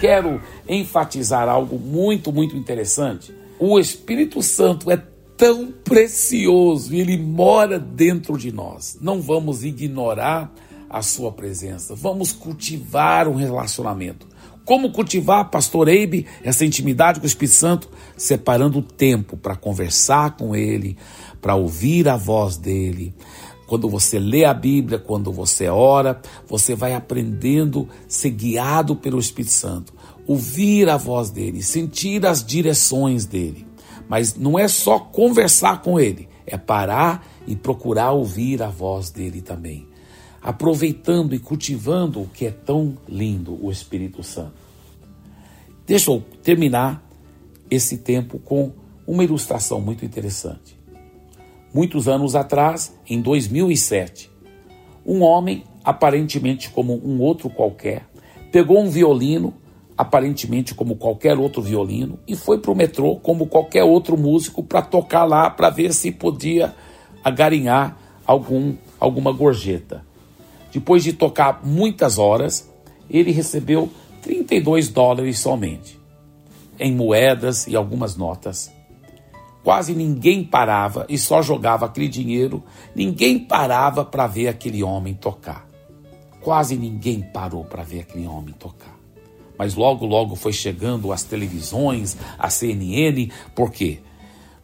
Quero 0.00 0.40
enfatizar 0.66 1.46
algo 1.46 1.78
muito, 1.78 2.32
muito 2.32 2.56
interessante 2.56 3.34
O 3.58 3.78
Espírito 3.78 4.42
Santo 4.42 4.90
é 4.90 4.96
tão 5.36 5.70
precioso 5.70 6.94
ele 6.94 7.18
mora 7.18 7.78
dentro 7.78 8.38
de 8.38 8.50
nós. 8.50 8.96
Não 8.98 9.20
vamos 9.20 9.62
ignorar 9.62 10.50
a 10.88 11.02
sua 11.02 11.30
presença. 11.30 11.94
Vamos 11.94 12.32
cultivar 12.32 13.28
um 13.28 13.34
relacionamento. 13.34 14.26
Como 14.64 14.90
cultivar, 14.90 15.50
pastor 15.50 15.88
Eibe, 15.88 16.26
essa 16.42 16.64
intimidade 16.64 17.20
com 17.20 17.24
o 17.24 17.28
Espírito 17.28 17.54
Santo? 17.56 17.90
Separando 18.16 18.80
tempo 18.80 19.36
para 19.36 19.56
conversar 19.56 20.36
com 20.36 20.54
ele, 20.54 20.96
para 21.40 21.54
ouvir 21.54 22.08
a 22.08 22.16
voz 22.16 22.56
dele. 22.56 23.14
Quando 23.66 23.88
você 23.88 24.18
lê 24.18 24.44
a 24.44 24.52
Bíblia, 24.52 24.98
quando 24.98 25.32
você 25.32 25.68
ora, 25.68 26.20
você 26.46 26.74
vai 26.74 26.94
aprendendo 26.94 27.88
ser 28.06 28.30
guiado 28.30 28.94
pelo 28.94 29.18
Espírito 29.18 29.52
Santo. 29.52 29.92
Ouvir 30.26 30.88
a 30.88 30.96
voz 30.96 31.30
dele, 31.30 31.62
sentir 31.62 32.24
as 32.26 32.44
direções 32.44 33.24
dele. 33.24 33.66
Mas 34.08 34.36
não 34.36 34.58
é 34.58 34.68
só 34.68 34.98
conversar 34.98 35.80
com 35.82 35.98
ele, 35.98 36.28
é 36.46 36.58
parar 36.58 37.26
e 37.46 37.56
procurar 37.56 38.12
ouvir 38.12 38.62
a 38.62 38.68
voz 38.68 39.10
dele 39.10 39.40
também. 39.40 39.86
Aproveitando 40.42 41.34
e 41.34 41.38
cultivando 41.38 42.20
o 42.20 42.28
que 42.28 42.46
é 42.46 42.50
tão 42.50 42.96
lindo, 43.08 43.58
o 43.64 43.70
Espírito 43.70 44.22
Santo. 44.22 44.52
Deixa 45.86 46.10
eu 46.10 46.22
terminar 46.42 47.02
esse 47.74 47.98
tempo 47.98 48.38
com 48.38 48.72
uma 49.06 49.24
ilustração 49.24 49.80
muito 49.80 50.04
interessante. 50.04 50.78
Muitos 51.72 52.08
anos 52.08 52.34
atrás, 52.34 52.96
em 53.08 53.20
2007, 53.20 54.30
um 55.04 55.22
homem, 55.22 55.64
aparentemente 55.82 56.70
como 56.70 56.94
um 57.04 57.20
outro 57.20 57.50
qualquer, 57.50 58.06
pegou 58.50 58.80
um 58.80 58.88
violino 58.88 59.54
aparentemente 59.96 60.74
como 60.74 60.96
qualquer 60.96 61.38
outro 61.38 61.62
violino, 61.62 62.18
e 62.26 62.34
foi 62.34 62.58
para 62.58 62.70
o 62.70 62.74
metrô 62.74 63.16
como 63.16 63.46
qualquer 63.46 63.84
outro 63.84 64.16
músico 64.16 64.62
para 64.62 64.82
tocar 64.82 65.24
lá 65.24 65.48
para 65.48 65.70
ver 65.70 65.92
se 65.92 66.10
podia 66.10 66.74
agarinhar 67.22 67.96
algum, 68.26 68.74
alguma 68.98 69.32
gorjeta. 69.32 70.04
Depois 70.72 71.04
de 71.04 71.12
tocar 71.12 71.64
muitas 71.64 72.18
horas, 72.18 72.68
ele 73.08 73.30
recebeu 73.30 73.88
32 74.22 74.88
dólares 74.88 75.38
somente, 75.38 76.00
em 76.78 76.94
moedas 76.94 77.66
e 77.66 77.76
algumas 77.76 78.16
notas. 78.16 78.72
Quase 79.62 79.94
ninguém 79.94 80.44
parava 80.44 81.06
e 81.08 81.16
só 81.16 81.40
jogava 81.40 81.86
aquele 81.86 82.08
dinheiro, 82.08 82.62
ninguém 82.94 83.38
parava 83.38 84.04
para 84.04 84.26
ver 84.26 84.48
aquele 84.48 84.82
homem 84.82 85.14
tocar. 85.14 85.66
Quase 86.42 86.76
ninguém 86.76 87.22
parou 87.22 87.64
para 87.64 87.82
ver 87.82 88.00
aquele 88.00 88.26
homem 88.26 88.54
tocar 88.54 88.94
mas 89.58 89.74
logo, 89.74 90.04
logo 90.04 90.34
foi 90.34 90.52
chegando 90.52 91.12
as 91.12 91.22
televisões, 91.22 92.16
a 92.38 92.50
CNN, 92.50 93.30
por 93.54 93.70
quê? 93.70 94.00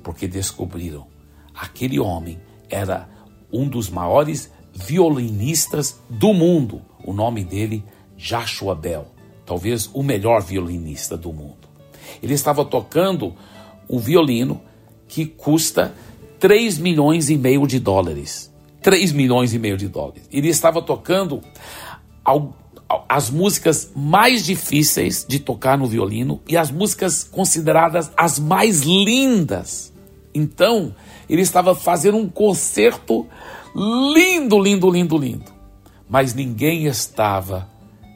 Porque 0.02 0.26
descobriram 0.26 1.06
aquele 1.54 1.98
homem 2.00 2.40
era 2.68 3.08
um 3.52 3.68
dos 3.68 3.90
maiores 3.90 4.50
violinistas 4.72 6.00
do 6.08 6.32
mundo. 6.32 6.82
O 7.04 7.12
nome 7.12 7.44
dele, 7.44 7.84
Joshua 8.16 8.74
Bell, 8.74 9.06
talvez 9.44 9.90
o 9.92 10.02
melhor 10.02 10.42
violinista 10.42 11.16
do 11.16 11.32
mundo. 11.32 11.59
Ele 12.22 12.34
estava 12.34 12.64
tocando 12.64 13.34
um 13.88 13.98
violino 13.98 14.60
que 15.08 15.26
custa 15.26 15.94
3 16.38 16.78
milhões 16.78 17.28
e 17.28 17.36
meio 17.36 17.66
de 17.66 17.78
dólares. 17.78 18.50
3 18.82 19.12
milhões 19.12 19.52
e 19.52 19.58
meio 19.58 19.76
de 19.76 19.88
dólares. 19.88 20.22
Ele 20.32 20.48
estava 20.48 20.80
tocando 20.80 21.42
as 23.08 23.30
músicas 23.30 23.90
mais 23.94 24.44
difíceis 24.44 25.24
de 25.28 25.38
tocar 25.38 25.76
no 25.76 25.86
violino 25.86 26.40
e 26.48 26.56
as 26.56 26.70
músicas 26.70 27.24
consideradas 27.24 28.10
as 28.16 28.38
mais 28.38 28.80
lindas. 28.80 29.92
Então, 30.34 30.94
ele 31.28 31.42
estava 31.42 31.74
fazendo 31.74 32.16
um 32.16 32.28
concerto 32.28 33.26
lindo, 33.74 34.58
lindo, 34.58 34.90
lindo, 34.90 35.18
lindo. 35.18 35.52
Mas 36.08 36.34
ninguém 36.34 36.86
estava 36.86 37.68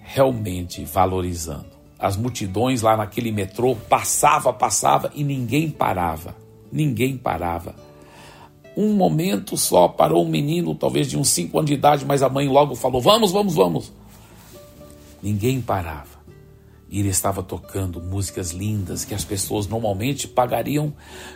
realmente 0.02 0.84
valorizando. 0.84 1.73
As 2.04 2.18
multidões 2.18 2.82
lá 2.82 2.98
naquele 2.98 3.32
metrô 3.32 3.74
passava, 3.74 4.52
passava 4.52 5.10
e 5.14 5.24
ninguém 5.24 5.70
parava. 5.70 6.36
Ninguém 6.70 7.16
parava. 7.16 7.74
Um 8.76 8.92
momento 8.92 9.56
só 9.56 9.88
parou 9.88 10.22
um 10.22 10.28
menino, 10.28 10.74
talvez 10.74 11.08
de 11.08 11.16
uns 11.16 11.30
5 11.30 11.56
anos 11.58 11.70
de 11.70 11.74
idade, 11.78 12.04
mas 12.04 12.22
a 12.22 12.28
mãe 12.28 12.46
logo 12.46 12.74
falou: 12.74 13.00
Vamos, 13.00 13.32
vamos, 13.32 13.54
vamos. 13.54 13.90
Ninguém 15.22 15.62
parava. 15.62 16.18
E 16.90 17.00
ele 17.00 17.08
estava 17.08 17.42
tocando 17.42 18.02
músicas 18.02 18.50
lindas 18.50 19.06
que 19.06 19.14
as 19.14 19.24
pessoas 19.24 19.66
normalmente 19.66 20.28
pagariam 20.28 20.92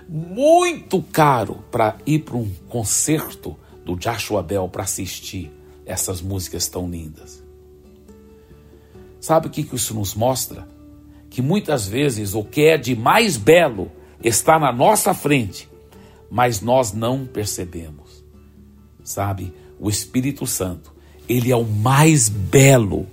muito 0.07 1.01
caro 1.01 1.65
para 1.71 1.97
ir 2.05 2.19
para 2.19 2.37
um 2.37 2.53
concerto 2.69 3.57
do 3.87 3.97
Joshua 3.97 4.43
Bell 4.43 4.69
para 4.69 4.83
assistir 4.83 5.51
essas 5.87 6.21
músicas 6.21 6.69
tão 6.69 6.91
lindas. 6.91 7.48
Sabe 9.21 9.49
o 9.49 9.51
que 9.51 9.67
isso 9.75 9.95
nos 9.95 10.15
mostra? 10.15 10.67
Que 11.31 11.43
muitas 11.43 11.87
vezes 11.87 12.35
o 12.35 12.45
que 12.45 12.63
é 12.63 12.79
de 12.79 12.95
mais 12.95 13.37
belo 13.37 13.91
está 14.23 14.59
na 14.59 14.73
nossa 14.73 15.13
frente, 15.15 15.69
mas 16.31 16.61
nós 16.61 16.93
não 16.93 17.27
percebemos. 17.27 18.25
Sabe, 19.03 19.53
o 19.79 19.89
Espírito 19.89 20.47
Santo, 20.47 20.93
ele 21.29 21.51
é 21.51 21.57
o 21.57 21.65
mais 21.65 22.29
belo 22.29 23.07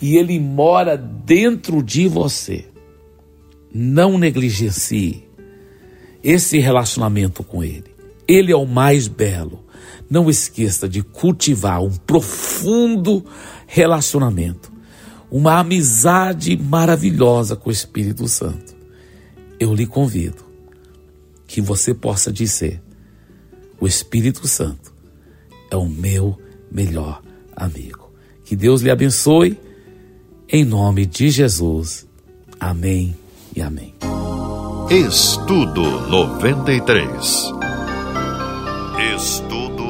e 0.00 0.16
ele 0.16 0.38
mora 0.40 0.96
dentro 0.96 1.82
de 1.82 2.08
você. 2.08 2.66
Não 3.72 4.18
negligencie 4.18 5.24
esse 6.22 6.58
relacionamento 6.58 7.42
com 7.44 7.62
ele. 7.62 7.94
Ele 8.26 8.52
é 8.52 8.56
o 8.56 8.66
mais 8.66 9.08
belo. 9.08 9.64
Não 10.08 10.28
esqueça 10.28 10.88
de 10.88 11.02
cultivar 11.02 11.82
um 11.82 11.90
profundo 11.90 13.24
relacionamento, 13.66 14.72
uma 15.30 15.58
amizade 15.58 16.56
maravilhosa 16.56 17.54
com 17.54 17.68
o 17.70 17.72
Espírito 17.72 18.26
Santo. 18.26 18.74
Eu 19.58 19.74
lhe 19.74 19.86
convido 19.86 20.44
que 21.46 21.60
você 21.60 21.94
possa 21.94 22.32
dizer: 22.32 22.82
o 23.80 23.86
Espírito 23.86 24.46
Santo 24.48 24.92
é 25.70 25.76
o 25.76 25.86
meu 25.86 26.38
melhor 26.70 27.22
amigo. 27.54 28.10
Que 28.44 28.56
Deus 28.56 28.82
lhe 28.82 28.90
abençoe 28.90 29.58
em 30.48 30.64
nome 30.64 31.06
de 31.06 31.30
Jesus. 31.30 32.06
Amém 32.58 33.16
e 33.54 33.62
amém. 33.62 33.94
Estudo 34.90 35.82
93. 36.08 37.52
Estudo 39.14 39.80